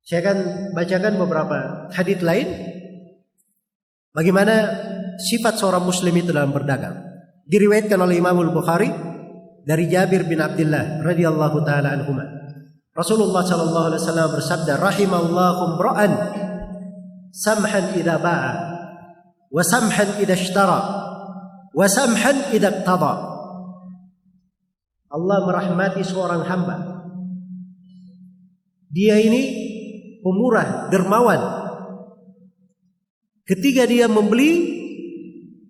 [0.00, 0.38] Saya akan
[0.72, 1.58] bacakan beberapa
[1.92, 2.48] hadis lain
[4.16, 4.72] bagaimana
[5.20, 6.96] sifat seorang muslim itu dalam berdagang.
[7.44, 8.88] Diriwayatkan oleh Imam Al-Bukhari
[9.60, 12.16] dari Jabir bin Abdullah radhiyallahu taala anhu.
[12.96, 16.12] Rasulullah sallallahu alaihi wasallam bersabda, "Rahimallahu imra'an
[17.36, 18.52] samhan idza ba'a
[19.52, 21.09] wa samhan idza ishtara
[21.74, 23.12] wa samhan idza iqtada."
[25.10, 26.76] Allah merahmati seorang hamba.
[28.90, 29.42] Dia ini
[30.22, 31.40] pemurah, dermawan.
[33.42, 34.80] Ketika dia membeli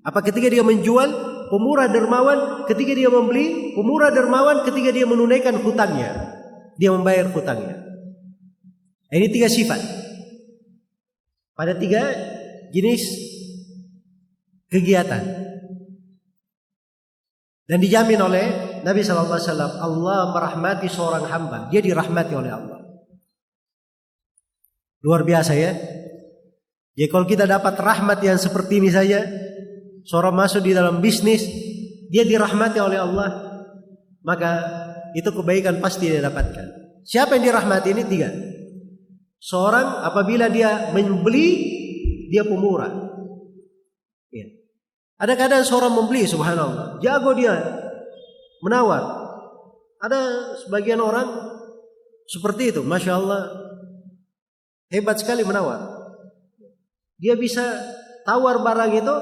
[0.04, 1.08] apa ketika dia menjual
[1.52, 6.40] pemurah dermawan ketika dia membeli pemurah dermawan ketika dia menunaikan hutangnya
[6.80, 7.84] dia membayar hutangnya
[9.12, 9.80] ini tiga sifat
[11.52, 12.00] pada tiga
[12.72, 13.04] jenis
[14.72, 15.39] kegiatan
[17.70, 18.44] dan dijamin oleh
[18.82, 19.38] Nabi SAW
[19.78, 22.82] Allah merahmati seorang hamba dia dirahmati oleh Allah
[25.06, 25.72] luar biasa ya
[26.98, 29.22] jadi kalau kita dapat rahmat yang seperti ini saja
[30.04, 31.46] seorang masuk di dalam bisnis,
[32.10, 33.28] dia dirahmati oleh Allah,
[34.20, 34.50] maka
[35.16, 37.00] itu kebaikan pasti dia dapatkan.
[37.06, 38.28] Siapa yang dirahmati ini tiga.
[39.40, 41.48] Seorang apabila dia membeli,
[42.28, 42.92] dia pemurah.
[44.28, 44.46] Ya.
[45.20, 47.52] Ada kadang seorang membeli, subhanallah, jago dia.
[48.64, 49.04] Menawar.
[50.00, 50.20] Ada
[50.64, 51.28] sebagian orang
[52.24, 53.52] seperti itu, masya Allah,
[54.88, 55.92] hebat sekali menawar.
[57.20, 57.60] Dia bisa
[58.24, 59.16] tawar barang itu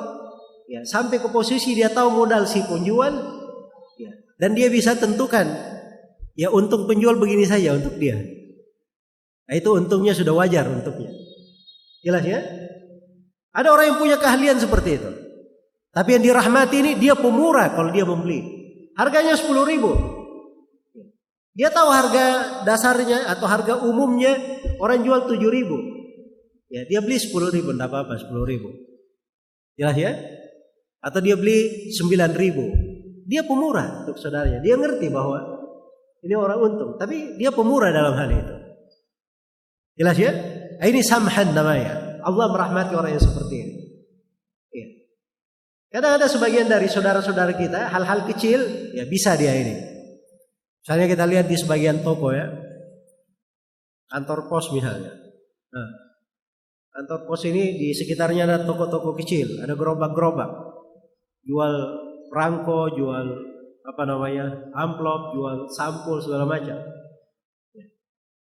[0.70, 3.11] ya sampai ke posisi dia tahu modal si penjual
[3.99, 4.14] ya.
[4.38, 5.51] Dan dia bisa tentukan
[6.38, 8.22] ya untung penjual begini saja untuk dia.
[9.51, 11.11] Nah, itu untungnya sudah wajar untuknya.
[12.07, 12.38] Jelas ya?
[13.51, 15.28] Ada orang yang punya keahlian seperti itu
[15.95, 18.41] tapi yang dirahmati ini dia pemurah kalau dia membeli
[18.97, 19.93] harganya sepuluh ribu
[21.55, 22.26] dia tahu harga
[22.62, 24.36] dasarnya atau harga umumnya
[24.78, 25.78] orang jual tujuh ribu
[26.70, 28.68] ya dia beli sepuluh ribu tidak apa-apa sepuluh ribu
[29.74, 30.12] jelas ya
[30.99, 32.64] atau dia beli 9 ribu.
[33.28, 34.59] Dia pemurah untuk saudaranya.
[34.64, 35.39] Dia ngerti bahwa
[36.24, 36.91] ini orang untung.
[36.97, 38.55] Tapi dia pemurah dalam hal itu.
[39.99, 40.32] Jelas ya?
[40.80, 42.22] Ini samhan namanya.
[42.24, 43.74] Allah merahmati orang yang seperti ini.
[45.89, 48.61] Kadang ada sebagian dari saudara-saudara kita hal-hal kecil
[48.93, 49.72] ya bisa dia ini.
[50.84, 52.45] Misalnya kita lihat di sebagian toko ya,
[54.12, 55.16] kantor pos misalnya.
[55.72, 55.89] Nah,
[56.93, 60.49] kantor pos ini di sekitarnya ada toko-toko kecil, ada gerobak-gerobak,
[61.45, 61.74] jual
[62.28, 63.26] perangko, jual
[63.89, 66.76] apa namanya, amplop, jual sampul segala macam.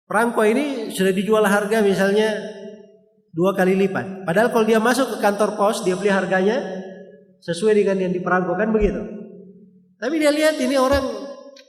[0.05, 2.37] Perangko ini sudah dijual harga misalnya
[3.33, 4.29] dua kali lipat.
[4.29, 6.82] Padahal kalau dia masuk ke kantor pos, dia beli harganya
[7.43, 9.03] sesuai dengan yang diperangko kan begitu.
[9.99, 11.03] Tapi dia lihat ini orang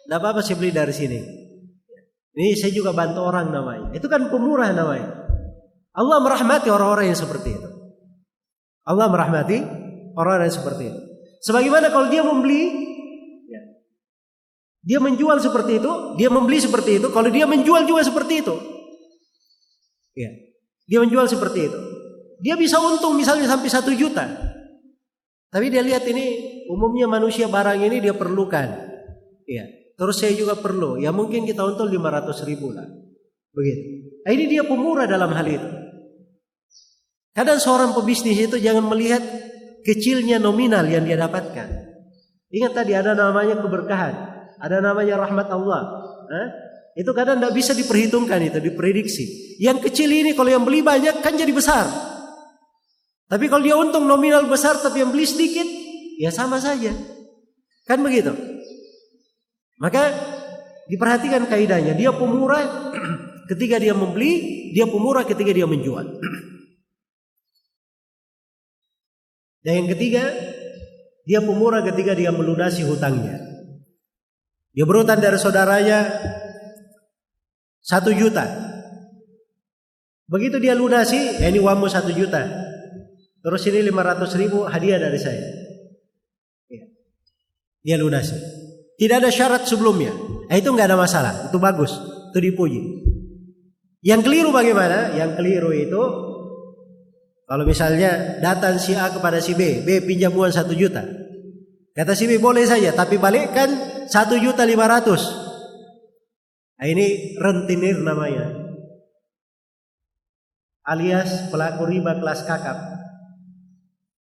[0.07, 1.19] tidak apa-apa saya beli dari sini.
[2.35, 3.95] Ini saya juga bantu orang namanya.
[3.95, 5.27] Itu kan pemurah namanya.
[5.95, 7.69] Allah merahmati orang-orang yang seperti itu.
[8.87, 9.63] Allah merahmati
[10.19, 11.01] orang-orang yang seperti itu.
[11.47, 12.63] Sebagaimana kalau dia membeli,
[13.47, 13.63] ya,
[14.83, 17.07] dia menjual seperti itu, dia membeli seperti itu.
[17.15, 18.55] Kalau dia menjual juga seperti itu,
[20.19, 20.31] ya,
[20.91, 21.79] dia menjual seperti itu.
[22.43, 24.54] Dia bisa untung misalnya sampai satu juta.
[25.55, 26.27] Tapi dia lihat ini
[26.67, 28.67] umumnya manusia barang ini dia perlukan.
[29.47, 29.71] Ya.
[29.95, 30.99] Terus saya juga perlu.
[30.99, 32.83] Ya mungkin kita untung 500 ribu lah.
[33.55, 33.83] Begitu.
[34.27, 35.69] Nah, ini dia pemurah dalam hal itu.
[37.31, 39.23] Kadang seorang pebisnis itu jangan melihat
[39.87, 41.71] kecilnya nominal yang dia dapatkan.
[42.51, 44.15] Ingat tadi ada namanya keberkahan.
[44.59, 45.83] Ada namanya rahmat Allah.
[46.35, 46.49] Hah?
[46.99, 49.59] Itu kadang tidak bisa diperhitungkan itu, diprediksi.
[49.63, 52.14] Yang kecil ini kalau yang beli banyak kan jadi besar.
[53.25, 55.65] Tapi kalau dia untung nominal besar tapi yang beli sedikit,
[56.21, 56.93] ya sama saja.
[57.89, 58.33] Kan begitu.
[59.81, 60.13] Maka
[60.89, 61.97] diperhatikan kaidahnya.
[61.97, 62.93] Dia pemurah
[63.51, 66.05] ketika dia membeli, dia pemurah ketika dia menjual.
[69.65, 70.29] Dan yang ketiga,
[71.25, 73.41] dia pemurah ketika dia melunasi hutangnya.
[74.77, 76.05] Dia berhutang dari saudaranya
[77.81, 78.45] satu juta.
[80.29, 82.64] Begitu dia lunasi, ya ini uangmu satu juta.
[83.45, 85.45] Terus ini lima ratus ribu hadiah dari saya.
[86.73, 86.89] Ya.
[87.85, 88.41] Dia lunasi.
[88.97, 90.17] Tidak ada syarat sebelumnya.
[90.49, 91.53] Eh, itu nggak ada masalah.
[91.53, 91.93] Itu bagus.
[92.33, 92.81] Itu dipuji.
[94.01, 95.13] Yang keliru bagaimana?
[95.13, 96.03] Yang keliru itu
[97.45, 101.05] kalau misalnya datang si A kepada si B, B pinjam uang satu juta.
[101.93, 103.69] Kata si B boleh saja, tapi balikkan
[104.09, 105.21] satu juta lima ratus.
[106.81, 108.51] Nah, ini rentenir namanya.
[110.85, 112.94] Alias pelaku riba kelas kakap.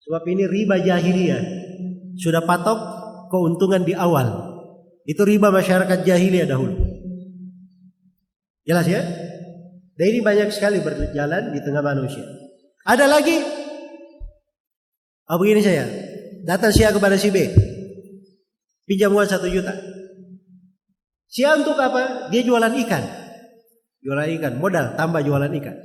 [0.03, 1.43] Sebab ini riba jahiliyah.
[2.19, 2.79] Sudah patok
[3.31, 4.53] keuntungan di awal.
[5.07, 6.75] Itu riba masyarakat jahiliyah dahulu.
[8.63, 9.03] Jelas ya?
[9.93, 12.23] Dan ini banyak sekali berjalan di tengah manusia.
[12.83, 13.37] Ada lagi.
[15.31, 15.87] Oh begini saya.
[16.43, 17.47] Datang si A kepada si B.
[18.83, 19.71] Pinjam uang satu juta.
[21.31, 22.27] Si A untuk apa?
[22.27, 23.03] Dia jualan ikan.
[24.03, 24.53] Jualan ikan.
[24.59, 25.75] Modal tambah jualan ikan.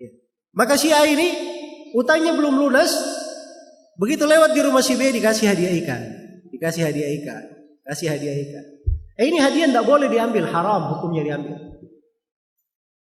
[0.00, 0.10] Ya.
[0.56, 1.28] Maka si A ini
[1.96, 2.92] utangnya belum lunas.
[3.96, 6.02] Begitu lewat di rumah si B dikasih hadiah ikan.
[6.48, 7.42] Dikasih hadiah ikan.
[7.84, 8.64] Kasih hadiah ikan.
[9.20, 11.56] Eh ini hadiah tidak boleh diambil, haram hukumnya diambil.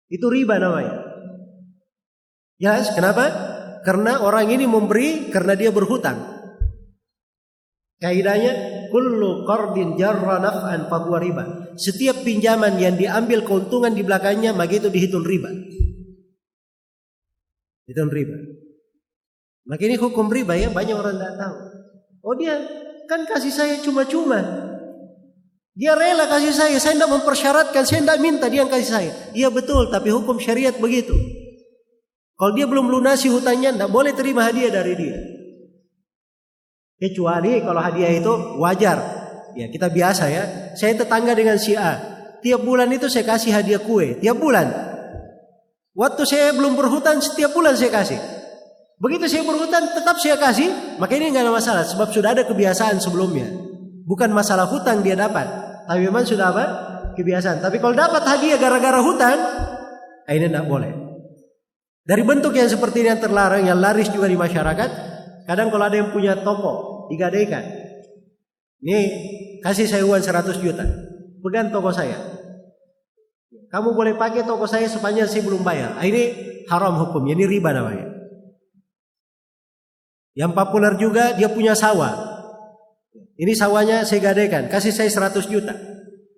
[0.10, 1.06] Itu riba namanya.
[2.60, 3.30] Ya, kenapa?
[3.86, 6.18] Karena orang ini memberi karena dia berhutang.
[8.00, 10.88] Kaidahnya kullu qardin jarra naf'an
[11.20, 11.76] riba.
[11.80, 15.52] Setiap pinjaman yang diambil keuntungan di belakangnya maka itu dihitung riba.
[17.88, 18.38] Hitung riba.
[19.70, 21.56] Maka ini hukum riba ya banyak orang tidak tahu.
[22.26, 22.58] Oh dia
[23.06, 24.42] kan kasih saya cuma-cuma.
[25.78, 29.12] Dia rela kasih saya, saya tidak mempersyaratkan, saya tidak minta dia yang kasih saya.
[29.32, 31.14] Iya betul, tapi hukum syariat begitu.
[32.36, 35.18] Kalau dia belum lunasi hutangnya, tidak boleh terima hadiah dari dia.
[37.00, 38.98] Kecuali kalau hadiah itu wajar.
[39.56, 40.44] Ya kita biasa ya.
[40.76, 41.96] Saya tetangga dengan si A.
[42.44, 44.20] Tiap bulan itu saya kasih hadiah kue.
[44.20, 44.68] Tiap bulan.
[45.96, 48.20] Waktu saya belum berhutang, setiap bulan saya kasih.
[49.00, 51.00] Begitu saya berhutang, tetap saya kasih.
[51.00, 51.84] Maka ini nggak ada masalah.
[51.88, 53.48] Sebab sudah ada kebiasaan sebelumnya.
[54.04, 55.48] Bukan masalah hutang dia dapat.
[55.88, 56.66] Tapi memang sudah apa?
[57.16, 57.64] Kebiasaan.
[57.64, 59.38] Tapi kalau dapat hadiah gara-gara hutan,
[60.28, 60.92] eh, ini tidak boleh.
[62.04, 64.90] Dari bentuk yang seperti ini yang terlarang, yang laris juga di masyarakat,
[65.48, 67.64] kadang kalau ada yang punya toko, digadaikan.
[68.84, 69.00] Ini
[69.64, 70.84] kasih saya uang 100 juta.
[71.40, 72.20] Pegang toko saya.
[73.70, 75.96] Kamu boleh pakai toko saya sepanjang saya belum bayar.
[76.02, 76.24] Ini
[76.68, 78.19] haram hukum, ini riba namanya.
[80.40, 82.16] Yang populer juga dia punya sawah.
[83.36, 85.76] Ini sawahnya saya gadaikan, kasih saya 100 juta.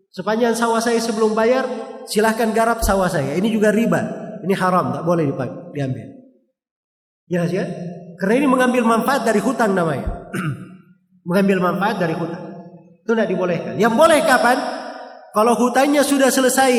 [0.10, 1.70] Sepanjang sawah saya sebelum bayar,
[2.10, 3.38] silahkan garap sawah saya.
[3.38, 4.02] Ini juga riba.
[4.42, 5.30] Ini haram, tak boleh
[5.70, 6.18] diambil.
[7.30, 7.66] Jelas ya?
[8.18, 10.34] Karena ini mengambil manfaat dari hutang namanya.
[11.30, 12.42] mengambil manfaat dari hutang.
[13.06, 13.78] Itu tidak dibolehkan.
[13.78, 14.58] Yang boleh kapan?
[15.32, 16.74] Kalau hutangnya sudah selesai,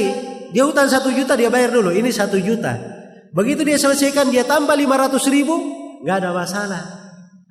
[0.50, 1.94] dia hutang satu juta dia bayar dulu.
[1.94, 2.74] Ini satu juta.
[3.30, 5.54] Begitu dia selesaikan dia tambah 500 ribu,
[6.02, 7.01] nggak ada masalah.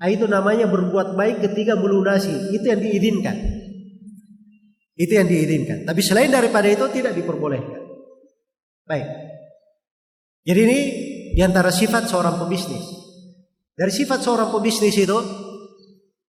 [0.02, 2.58] Nah, itu namanya berbuat baik ketika melunasi.
[2.58, 3.38] Itu yang diizinkan.
[4.98, 5.86] Itu yang diizinkan.
[5.86, 7.86] Tapi selain daripada itu tidak diperbolehkan.
[8.90, 9.08] Baik.
[10.42, 10.80] Jadi ini
[11.38, 12.82] di antara sifat seorang pebisnis.
[13.78, 15.18] Dari sifat seorang pebisnis itu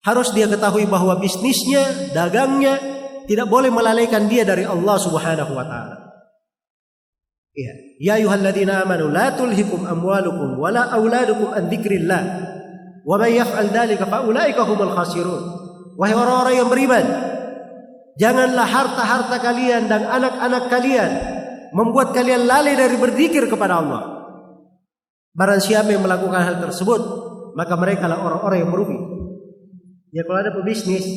[0.02, 2.82] harus dia ketahui bahwa bisnisnya, dagangnya
[3.30, 5.96] tidak boleh melalaikan dia dari Allah Subhanahu wa taala.
[7.54, 12.51] Ya, ya ayyuhalladzina amanu la tulhikum amwalukum wala auladukum an dzikrillah.
[13.02, 15.42] Wa may yaf'al dzalika fa ulaika humul khasirun.
[15.98, 17.04] Wahai orang-orang yang beriman,
[18.12, 21.10] Janganlah harta-harta kalian dan anak-anak kalian
[21.72, 24.02] membuat kalian lalai dari berzikir kepada Allah.
[25.32, 27.00] Barang siapa yang melakukan hal tersebut,
[27.56, 29.00] maka mereka lah orang-orang yang merugi.
[30.12, 31.08] Ya kalau ada pebisnis,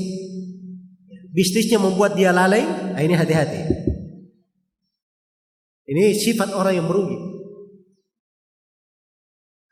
[1.36, 3.60] bisnisnya membuat dia lalai, nah ini hati-hati.
[5.92, 7.20] Ini sifat orang yang merugi.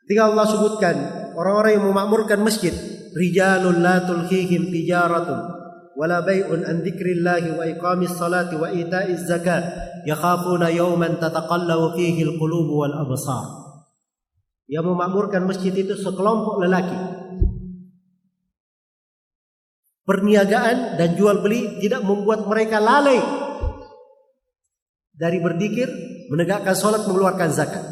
[0.04, 0.96] Ketika Allah sebutkan
[1.34, 2.74] orang-orang yang memakmurkan masjid
[3.14, 5.54] rijalul la tulhihim tijaratun
[5.94, 9.62] wala bai'un an dzikrillahi wa iqamis salati wa ita'iz zakat
[10.04, 13.64] yakhafuna yawman tataqallabu fihi alqulub wal absar.
[14.66, 16.98] Yang memakmurkan masjid itu sekelompok lelaki.
[20.04, 23.24] Perniagaan dan jual beli tidak membuat mereka lalai
[25.16, 25.88] dari berzikir
[26.28, 27.84] menegakkan salat mengeluarkan zakat.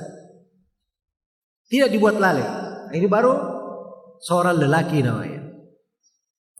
[1.72, 2.61] Tidak dibuat lalai
[2.92, 3.32] ini baru
[4.22, 5.42] seorang lelaki namanya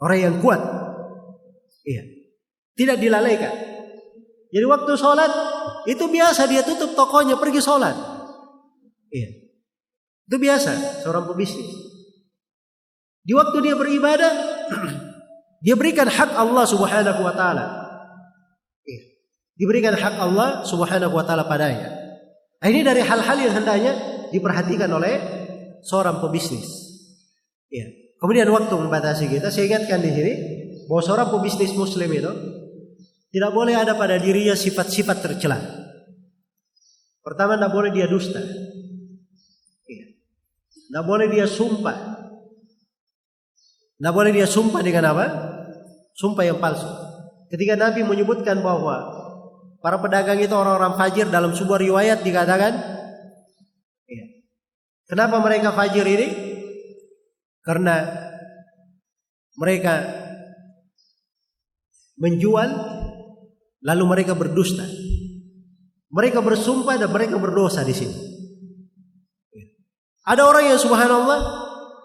[0.03, 0.83] orang yang kuat
[1.83, 2.03] Iya.
[2.72, 3.53] Tidak dilalaikan.
[4.53, 5.33] Jadi waktu sholat
[5.89, 7.95] itu biasa dia tutup tokonya pergi sholat.
[9.12, 9.28] Iya.
[10.30, 11.68] Itu biasa seorang pebisnis.
[13.22, 14.33] Di waktu dia beribadah,
[15.64, 17.64] dia berikan hak Allah Subhanahu wa taala.
[18.87, 19.03] Iya.
[19.59, 21.93] Diberikan hak Allah Subhanahu wa taala padanya.
[22.62, 23.93] Nah, ini dari hal-hal yang hendaknya
[24.30, 25.41] diperhatikan oleh
[25.83, 26.66] seorang pebisnis.
[27.68, 28.16] Iya.
[28.22, 30.33] Kemudian waktu membatasi kita, saya ingatkan di sini,
[30.87, 32.33] bahwa seorang pebisnis muslim itu
[33.35, 35.59] tidak boleh ada pada dirinya sifat-sifat tercela.
[37.22, 38.39] Pertama, tidak boleh dia dusta.
[39.89, 40.07] Iya.
[40.70, 41.97] Tidak boleh dia sumpah.
[43.99, 45.26] Tidak boleh dia sumpah dengan apa?
[46.14, 46.87] Sumpah yang palsu.
[47.49, 49.22] Ketika Nabi menyebutkan bahwa
[49.83, 52.91] para pedagang itu orang-orang fajir dalam sebuah riwayat dikatakan.
[55.12, 56.28] Kenapa mereka fajir ini?
[57.60, 58.00] Karena
[59.60, 60.00] mereka
[62.16, 62.68] menjual
[63.84, 64.88] lalu mereka berdusta.
[66.12, 68.16] Mereka bersumpah dan mereka berdosa di sini.
[70.22, 71.40] Ada orang yang subhanallah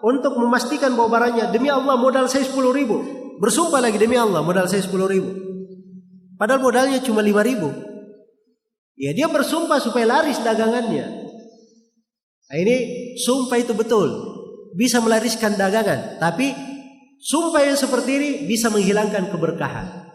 [0.02, 2.96] untuk memastikan bahwa barangnya demi Allah modal saya 10 ribu.
[3.38, 5.30] Bersumpah lagi demi Allah modal saya 10 ribu.
[6.34, 7.68] Padahal modalnya cuma 5 ribu.
[8.98, 11.27] Ya dia bersumpah supaya laris dagangannya.
[12.48, 12.76] Nah, ini
[13.20, 14.08] sumpah itu betul.
[14.72, 16.16] Bisa melariskan dagangan.
[16.16, 16.52] Tapi
[17.20, 20.08] sumpah yang seperti ini bisa menghilangkan keberkahan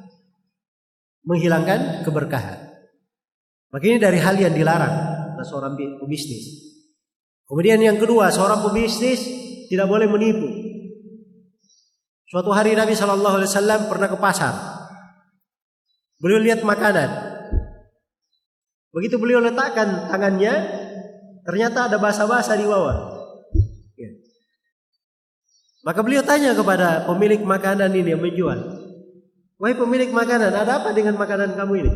[1.23, 2.59] menghilangkan keberkahan.
[3.73, 4.95] Maka ini dari hal yang dilarang
[5.34, 6.77] oleh seorang pebisnis.
[7.49, 9.25] Kemudian yang kedua, seorang pebisnis
[9.67, 10.47] tidak boleh menipu.
[12.29, 14.53] Suatu hari Nabi Shallallahu Alaihi Wasallam pernah ke pasar.
[16.21, 17.09] Beliau lihat makanan.
[18.93, 20.53] Begitu beliau letakkan tangannya,
[21.43, 23.23] ternyata ada basa-basa di bawah.
[23.99, 24.11] Ya.
[25.84, 28.84] Maka beliau tanya kepada pemilik makanan ini yang menjual,
[29.63, 31.91] Wahai pemilik makanan, ada apa dengan makanan kamu ini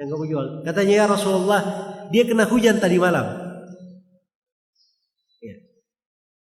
[0.00, 0.46] yang kamu jual?
[0.64, 1.60] Katanya ya Rasulullah,
[2.08, 3.36] dia kena hujan tadi malam.
[5.44, 5.60] Ya.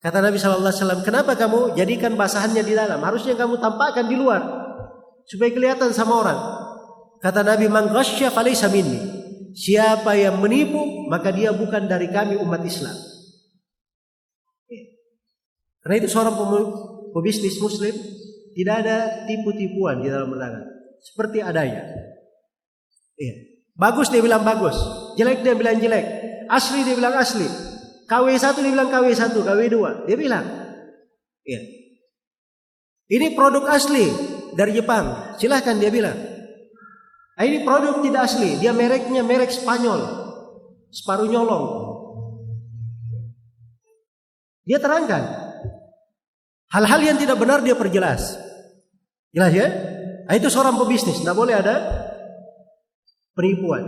[0.05, 3.01] Kata Nabi Shallallahu Alaihi Wasallam, kenapa kamu jadikan basahannya di dalam?
[3.01, 4.44] Harusnya kamu tampakkan di luar
[5.24, 6.40] supaya kelihatan sama orang.
[7.24, 9.18] Kata Nabi, "Mangghasya falaysa minni."
[9.55, 12.97] Siapa yang menipu, maka dia bukan dari kami umat Islam.
[14.69, 14.83] Ya.
[15.85, 16.37] Karena itu seorang
[17.16, 17.95] pebisnis muslim
[18.53, 20.66] tidak ada tipu-tipuan di dalam berdagang.
[21.01, 21.87] Seperti adanya.
[23.15, 23.35] Iya.
[23.79, 24.75] Bagus dia bilang bagus.
[25.15, 26.07] Jelek dia bilang jelek.
[26.51, 27.47] Asli dia bilang asli.
[28.09, 29.77] KW1 dia bilang KW1, KW2.
[30.09, 30.45] Dia bilang.
[31.47, 31.61] Iya.
[33.09, 34.05] Ini produk asli
[34.53, 35.37] dari Jepang.
[35.41, 36.27] Silahkan dia bilang.
[37.39, 38.59] Nah, ini produk tidak asli.
[38.59, 40.02] Dia mereknya merek Spanyol.
[40.90, 41.66] Separuh nyolong.
[44.66, 45.23] Dia terangkan.
[46.74, 48.35] Hal-hal yang tidak benar dia perjelas.
[49.31, 49.70] Jelas ya?
[50.27, 51.74] Nah, itu seorang pebisnis, tidak boleh ada
[53.39, 53.86] penipuan.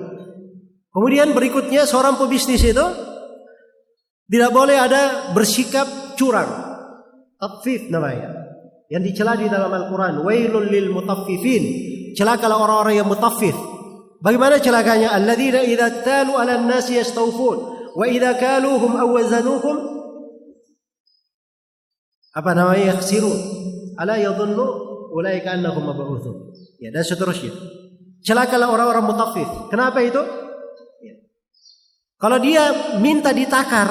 [0.94, 2.86] Kemudian berikutnya seorang pebisnis itu
[4.30, 6.48] tidak boleh ada bersikap curang.
[7.34, 8.46] Tafif namanya.
[8.86, 10.22] Yang dicela di dalam Al-Quran.
[10.22, 11.64] Wailul lil mutaffifin.
[12.16, 13.54] Celakalah orang-orang yang mutaffif.
[14.20, 15.16] Bagaimana celakanya?
[15.16, 17.58] Alladzina idza talu 'ala an-nasi yastawfun
[17.96, 19.76] wa idza kaluhum aw wazanuhum
[22.30, 23.38] apa namanya yakhsirun.
[23.98, 24.66] Ala yadhunnu
[25.12, 26.36] ulaika annahum mab'utsun.
[26.78, 27.52] Ya dan seterusnya.
[28.20, 29.48] Celakalah orang-orang mutafif.
[29.72, 30.20] Kenapa itu?
[31.00, 31.14] Ya.
[32.20, 33.88] Kalau dia minta ditakar,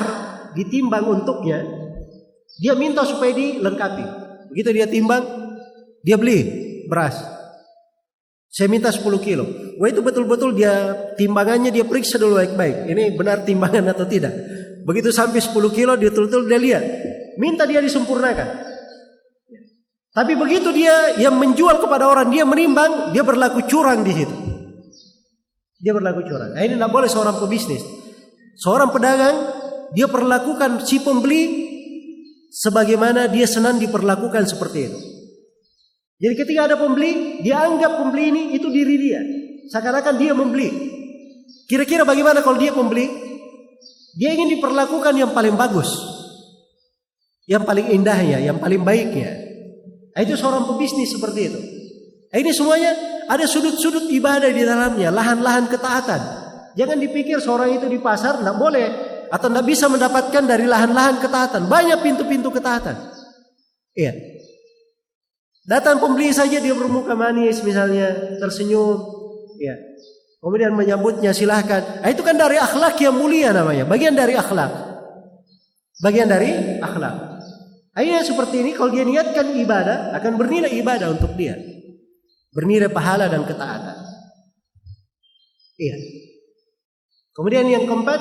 [0.54, 1.66] ditimbang untuknya,
[2.62, 4.06] dia minta supaya dilengkapi.
[4.54, 5.26] Begitu dia timbang,
[6.06, 6.40] dia beli
[6.90, 7.39] beras.
[8.50, 9.46] Saya minta 10 kilo.
[9.78, 12.90] Wah itu betul-betul dia timbangannya dia periksa dulu baik-baik.
[12.90, 14.34] Ini benar timbangan atau tidak.
[14.90, 16.84] Begitu sampai 10 kilo dia betul-betul dia lihat.
[17.38, 18.68] Minta dia disempurnakan.
[20.10, 24.36] Tapi begitu dia yang menjual kepada orang dia menimbang, dia berlaku curang di situ.
[25.80, 26.58] Dia berlaku curang.
[26.58, 27.86] Nah, ini tidak boleh seorang pebisnis.
[28.60, 29.38] Seorang pedagang
[29.96, 31.70] dia perlakukan si pembeli
[32.52, 35.00] sebagaimana dia senang diperlakukan seperti itu.
[36.20, 39.24] Jadi ketika ada pembeli, dia anggap pembeli ini itu diri dia.
[39.72, 40.68] Seakan-akan dia membeli.
[41.64, 43.08] Kira-kira bagaimana kalau dia pembeli?
[44.20, 45.88] Dia ingin diperlakukan yang paling bagus.
[47.48, 49.32] Yang paling indahnya, yang paling baiknya.
[50.12, 51.60] Nah, itu seorang pebisnis seperti itu.
[52.30, 52.92] Nah, ini semuanya
[53.32, 56.22] ada sudut-sudut ibadah di dalamnya, lahan-lahan ketaatan.
[56.76, 58.88] Jangan dipikir seorang itu di pasar tidak boleh
[59.32, 61.70] atau tidak bisa mendapatkan dari lahan-lahan ketaatan.
[61.70, 62.98] Banyak pintu-pintu ketaatan.
[63.96, 64.39] Iya.
[65.70, 69.06] Datang pembeli saja dia bermuka manis misalnya, tersenyum,
[69.62, 69.78] ya.
[70.42, 72.02] Kemudian menyambutnya silahkan.
[72.02, 74.72] Nah, itu kan dari akhlak yang mulia namanya, bagian dari akhlak.
[76.02, 77.38] Bagian dari akhlak.
[77.94, 81.54] Akhirnya seperti ini kalau dia niatkan ibadah akan bernilai ibadah untuk dia.
[82.50, 83.98] Bernilai pahala dan ketaatan.
[85.78, 85.96] Iya.
[87.38, 88.20] Kemudian yang keempat,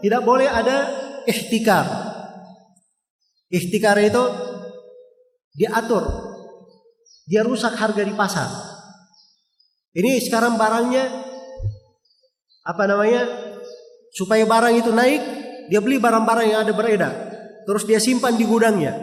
[0.00, 0.88] tidak boleh ada
[1.28, 1.84] ikhtikar.
[3.52, 4.22] Ikhtikar itu
[5.52, 6.25] diatur
[7.26, 8.48] dia rusak harga di pasar.
[9.92, 11.04] Ini sekarang barangnya
[12.62, 13.22] apa namanya?
[14.14, 15.22] Supaya barang itu naik,
[15.68, 17.12] dia beli barang-barang yang ada beredar.
[17.66, 18.96] Terus dia simpan di gudangnya.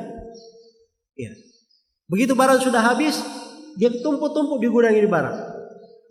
[1.13, 1.31] Ya.
[2.09, 3.21] Begitu barang sudah habis,
[3.77, 5.37] dia tumpuk-tumpuk di gudang ini barang.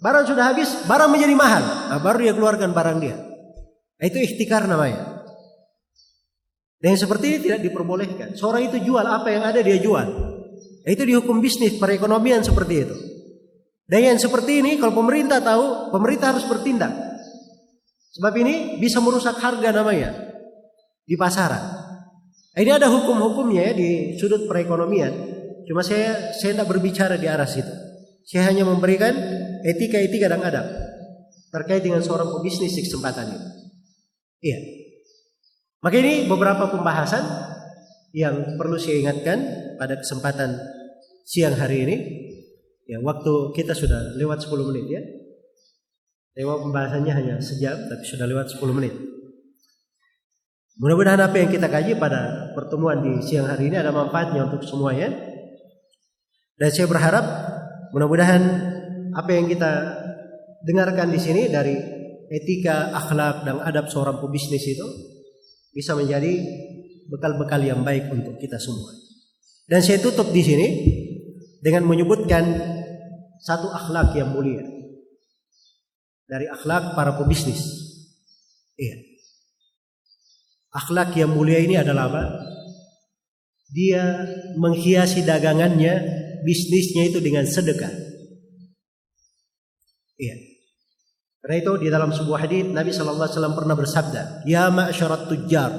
[0.03, 1.63] Barang sudah habis, barang menjadi mahal.
[1.63, 3.17] Nah, baru dia keluarkan barang dia.
[3.99, 5.23] Nah, itu ikhtikar namanya.
[6.83, 8.35] Dan seperti ini tidak diperbolehkan.
[8.35, 10.42] Seorang itu jual apa yang ada dia jual.
[10.83, 12.97] Itu dihukum bisnis perekonomian seperti itu.
[13.87, 16.91] Dan yang seperti ini kalau pemerintah tahu, pemerintah harus bertindak.
[18.13, 20.13] Sebab ini bisa merusak harga namanya
[21.07, 21.61] di pasaran.
[22.53, 25.13] Ini ada hukum-hukumnya ya di sudut perekonomian.
[25.65, 27.73] Cuma saya saya tidak berbicara di arah situ.
[28.29, 29.13] Saya hanya memberikan
[29.65, 30.67] etika-etika dan adab
[31.53, 33.49] terkait dengan seorang pebisnis di kesempatan ini.
[34.43, 34.59] Iya.
[35.83, 37.25] Maka ini beberapa pembahasan
[38.13, 39.39] yang perlu saya ingatkan
[39.79, 40.57] pada kesempatan
[41.27, 41.97] siang hari ini.
[42.89, 45.03] Ya, waktu kita sudah lewat 10 menit ya.
[46.33, 48.95] Tema pembahasannya hanya sejam, tapi sudah lewat 10 menit.
[50.81, 55.13] Mudah-mudahan apa yang kita kaji pada pertemuan di siang hari ini ada manfaatnya untuk semuanya.
[56.57, 57.25] Dan saya berharap
[57.93, 58.43] mudah-mudahan
[59.13, 59.71] apa yang kita
[60.65, 61.77] dengarkan di sini dari
[62.33, 64.87] etika, akhlak dan adab seorang pebisnis itu
[65.77, 66.41] bisa menjadi
[67.13, 69.02] bekal-bekal yang baik untuk kita semua.
[69.73, 70.69] Dan saya tutup di sini
[71.65, 72.45] dengan menyebutkan
[73.41, 74.61] satu akhlak yang mulia
[76.29, 77.65] dari akhlak para pebisnis.
[78.77, 79.01] Iya.
[80.77, 82.25] Akhlak yang mulia ini adalah apa?
[83.73, 84.29] Dia
[84.61, 86.05] menghiasi dagangannya,
[86.45, 87.97] bisnisnya itu dengan sedekah.
[90.21, 90.37] Iya.
[91.41, 95.73] Karena itu di dalam sebuah hadis Nabi Shallallahu Alaihi Wasallam pernah bersabda, Ya ma'asyarat tujjar,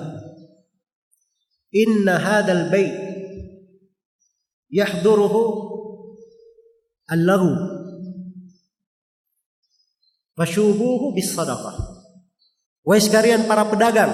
[1.70, 3.03] inna hadal bait
[4.74, 5.42] yahduruhu
[7.06, 7.50] allahu
[10.34, 11.94] fashubuhu bis sadaqah
[12.84, 14.12] Wahai sekalian para pedagang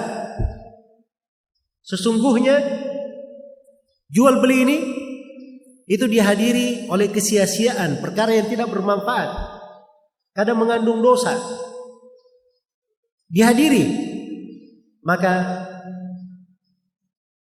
[1.82, 2.62] Sesungguhnya
[4.06, 4.78] Jual beli ini
[5.90, 9.58] Itu dihadiri oleh kesia-siaan Perkara yang tidak bermanfaat.
[10.30, 11.34] Kadang mengandung dosa.
[13.26, 13.84] Dihadiri
[15.02, 15.66] Maka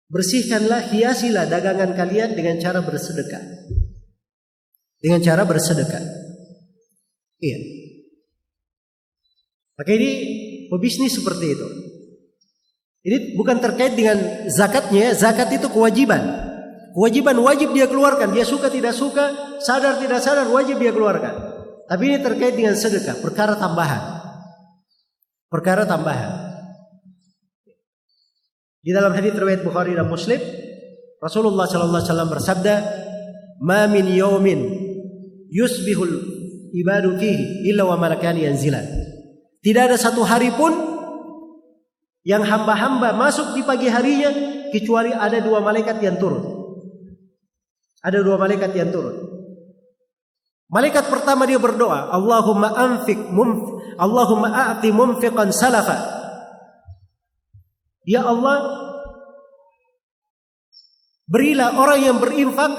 [0.08, 3.44] Bersihkanlah, hiasilah dagangan kalian dengan cara bersedekah.
[4.98, 6.00] Dengan cara bersedekah.
[7.38, 7.58] Iya.
[9.78, 10.10] Maka ini
[10.72, 11.68] pebisnis seperti itu.
[13.06, 16.48] Ini bukan terkait dengan zakatnya, zakat itu kewajiban.
[16.98, 21.30] Kewajiban wajib dia keluarkan, dia suka tidak suka, sadar tidak sadar wajib dia keluarkan.
[21.86, 24.18] Tapi ini terkait dengan sedekah, perkara tambahan.
[25.46, 26.37] Perkara tambahan.
[28.88, 30.40] Di dalam hadis riwayat Bukhari dan Muslim,
[31.20, 32.74] Rasulullah sallallahu alaihi wasallam bersabda,
[33.60, 34.64] "Ma min yawmin
[35.52, 36.16] yusbihul
[36.72, 38.88] ibadu fihi illa wa malakani yanzilan."
[39.60, 40.72] Tidak ada satu hari pun
[42.24, 44.32] yang hamba-hamba masuk di pagi harinya
[44.72, 46.40] kecuali ada dua malaikat yang turun.
[48.00, 49.20] Ada dua malaikat yang turun.
[50.72, 56.17] Malaikat pertama dia berdoa, Allahumma anfik mum, Allahumma a'ti mumfiqan salafa.
[58.08, 58.56] Ya Allah,
[61.28, 62.72] berilah orang yang berinfak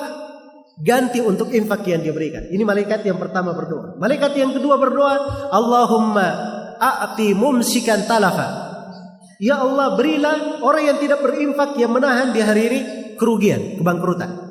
[0.81, 2.49] ganti untuk infak yang dia berikan.
[2.49, 3.93] Ini malaikat yang pertama berdoa.
[4.01, 5.15] Malaikat yang kedua berdoa,
[5.53, 6.27] Allahumma
[6.81, 8.73] a'ti mumsikan talafa.
[9.37, 12.79] Ya Allah berilah orang yang tidak berinfak yang menahan di hari ini
[13.21, 14.49] kerugian, kebangkrutan.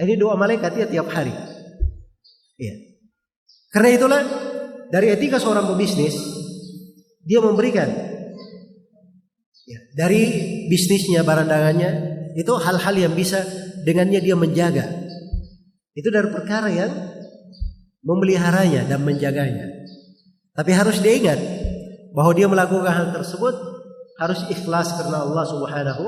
[0.00, 1.36] Ini doa malaikat ya tiap hari.
[2.56, 2.74] Iya.
[3.68, 4.22] Karena itulah
[4.88, 6.16] dari etika seorang pebisnis
[7.20, 8.09] dia memberikan
[9.70, 10.22] ya, dari
[10.66, 11.90] bisnisnya barang dagangannya
[12.34, 13.46] itu hal-hal yang bisa
[13.86, 14.86] dengannya dia menjaga.
[15.94, 16.90] Itu dari perkara yang
[18.02, 19.66] memeliharanya dan menjaganya.
[20.54, 21.38] Tapi harus diingat
[22.10, 23.54] bahwa dia melakukan hal tersebut
[24.18, 26.04] harus ikhlas karena Allah Subhanahu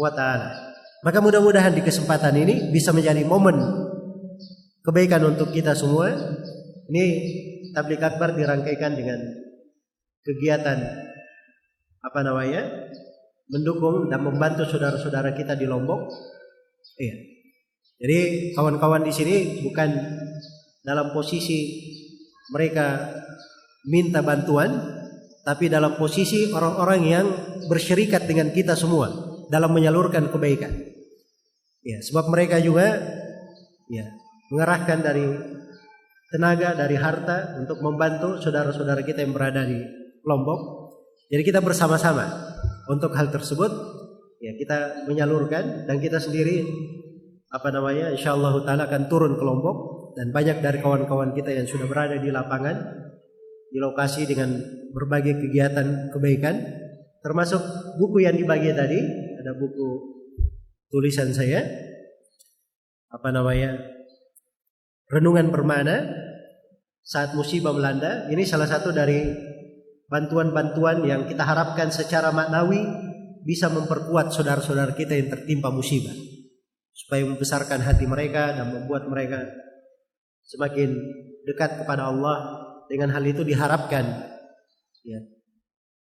[0.00, 0.50] wa taala.
[1.00, 3.56] Maka mudah-mudahan di kesempatan ini bisa menjadi momen
[4.84, 6.12] kebaikan untuk kita semua.
[6.90, 7.04] Ini
[7.72, 9.20] tablik akbar dirangkaikan dengan
[10.26, 10.78] kegiatan
[12.00, 12.62] apa namanya?
[13.50, 16.06] mendukung dan membantu saudara-saudara kita di Lombok.
[17.02, 17.14] Iya.
[18.00, 18.18] Jadi
[18.54, 19.90] kawan-kawan di sini bukan
[20.86, 21.82] dalam posisi
[22.54, 23.10] mereka
[23.90, 24.70] minta bantuan,
[25.44, 27.26] tapi dalam posisi orang-orang yang
[27.66, 29.10] bersyirikat dengan kita semua
[29.50, 30.72] dalam menyalurkan kebaikan.
[31.82, 33.02] Ya, sebab mereka juga
[33.90, 34.06] ya
[34.52, 35.26] mengerahkan dari
[36.30, 39.80] tenaga, dari harta untuk membantu saudara-saudara kita yang berada di
[40.22, 40.79] Lombok.
[41.30, 42.26] Jadi kita bersama-sama
[42.90, 43.70] untuk hal tersebut
[44.42, 46.66] ya kita menyalurkan dan kita sendiri
[47.54, 49.76] apa namanya insyaallah taala akan turun ke Lombok
[50.18, 52.76] dan banyak dari kawan-kawan kita yang sudah berada di lapangan
[53.70, 54.58] di lokasi dengan
[54.90, 56.58] berbagai kegiatan kebaikan
[57.22, 57.62] termasuk
[58.02, 58.98] buku yang dibagi tadi
[59.38, 59.88] ada buku
[60.90, 61.62] tulisan saya
[63.14, 63.78] apa namanya
[65.10, 66.06] renungan bermana
[67.02, 68.30] saat musibah melanda.
[68.30, 69.26] Ini salah satu dari
[70.10, 72.82] bantuan-bantuan yang kita harapkan secara maknawi
[73.46, 76.12] bisa memperkuat saudara-saudara kita yang tertimpa musibah.
[76.90, 79.46] Supaya membesarkan hati mereka dan membuat mereka
[80.44, 80.92] semakin
[81.46, 82.66] dekat kepada Allah.
[82.90, 84.02] Dengan hal itu diharapkan
[85.06, 85.22] ya,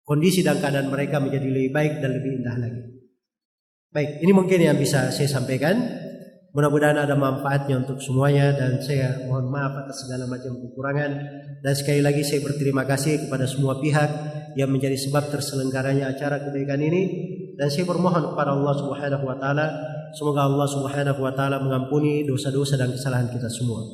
[0.01, 2.81] kondisi dan keadaan mereka menjadi lebih baik dan lebih indah lagi.
[3.93, 5.77] Baik, ini mungkin yang bisa saya sampaikan.
[6.51, 11.11] Mudah-mudahan ada manfaatnya untuk semuanya dan saya mohon maaf atas segala macam kekurangan.
[11.63, 14.09] Dan sekali lagi saya berterima kasih kepada semua pihak
[14.59, 17.01] yang menjadi sebab terselenggaranya acara kebaikan ini.
[17.55, 19.65] Dan saya bermohon kepada Allah Subhanahu wa taala
[20.11, 23.87] semoga Allah Subhanahu wa taala mengampuni dosa-dosa dan kesalahan kita semua.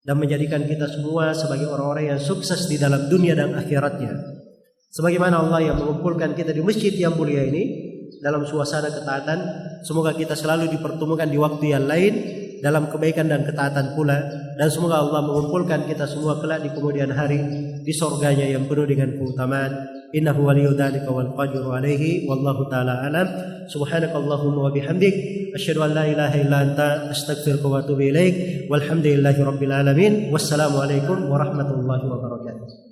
[0.00, 4.40] Dan menjadikan kita semua sebagai orang-orang yang sukses di dalam dunia dan akhiratnya.
[4.88, 7.83] Sebagaimana Allah yang mengumpulkan kita di masjid yang mulia ini
[8.24, 9.38] dalam suasana ketaatan.
[9.84, 12.12] Semoga kita selalu dipertemukan di waktu yang lain
[12.64, 14.16] dalam kebaikan dan ketaatan pula.
[14.56, 17.44] Dan semoga Allah mengumpulkan kita semua kelak di kemudian hari
[17.84, 19.76] di surganya yang penuh dengan keutamaan.
[20.16, 23.28] Innahu waliyyu dzalika wal qadiru alaihi wallahu taala alam.
[23.68, 25.12] Subhanakallahumma wa bihamdik
[25.52, 28.64] asyhadu an la ilaha illa anta astaghfiruka wa atubu ilaik.
[28.72, 30.12] Walhamdulillahi rabbil alamin.
[30.32, 32.83] Wassalamu alaikum warahmatullahi wabarakatuh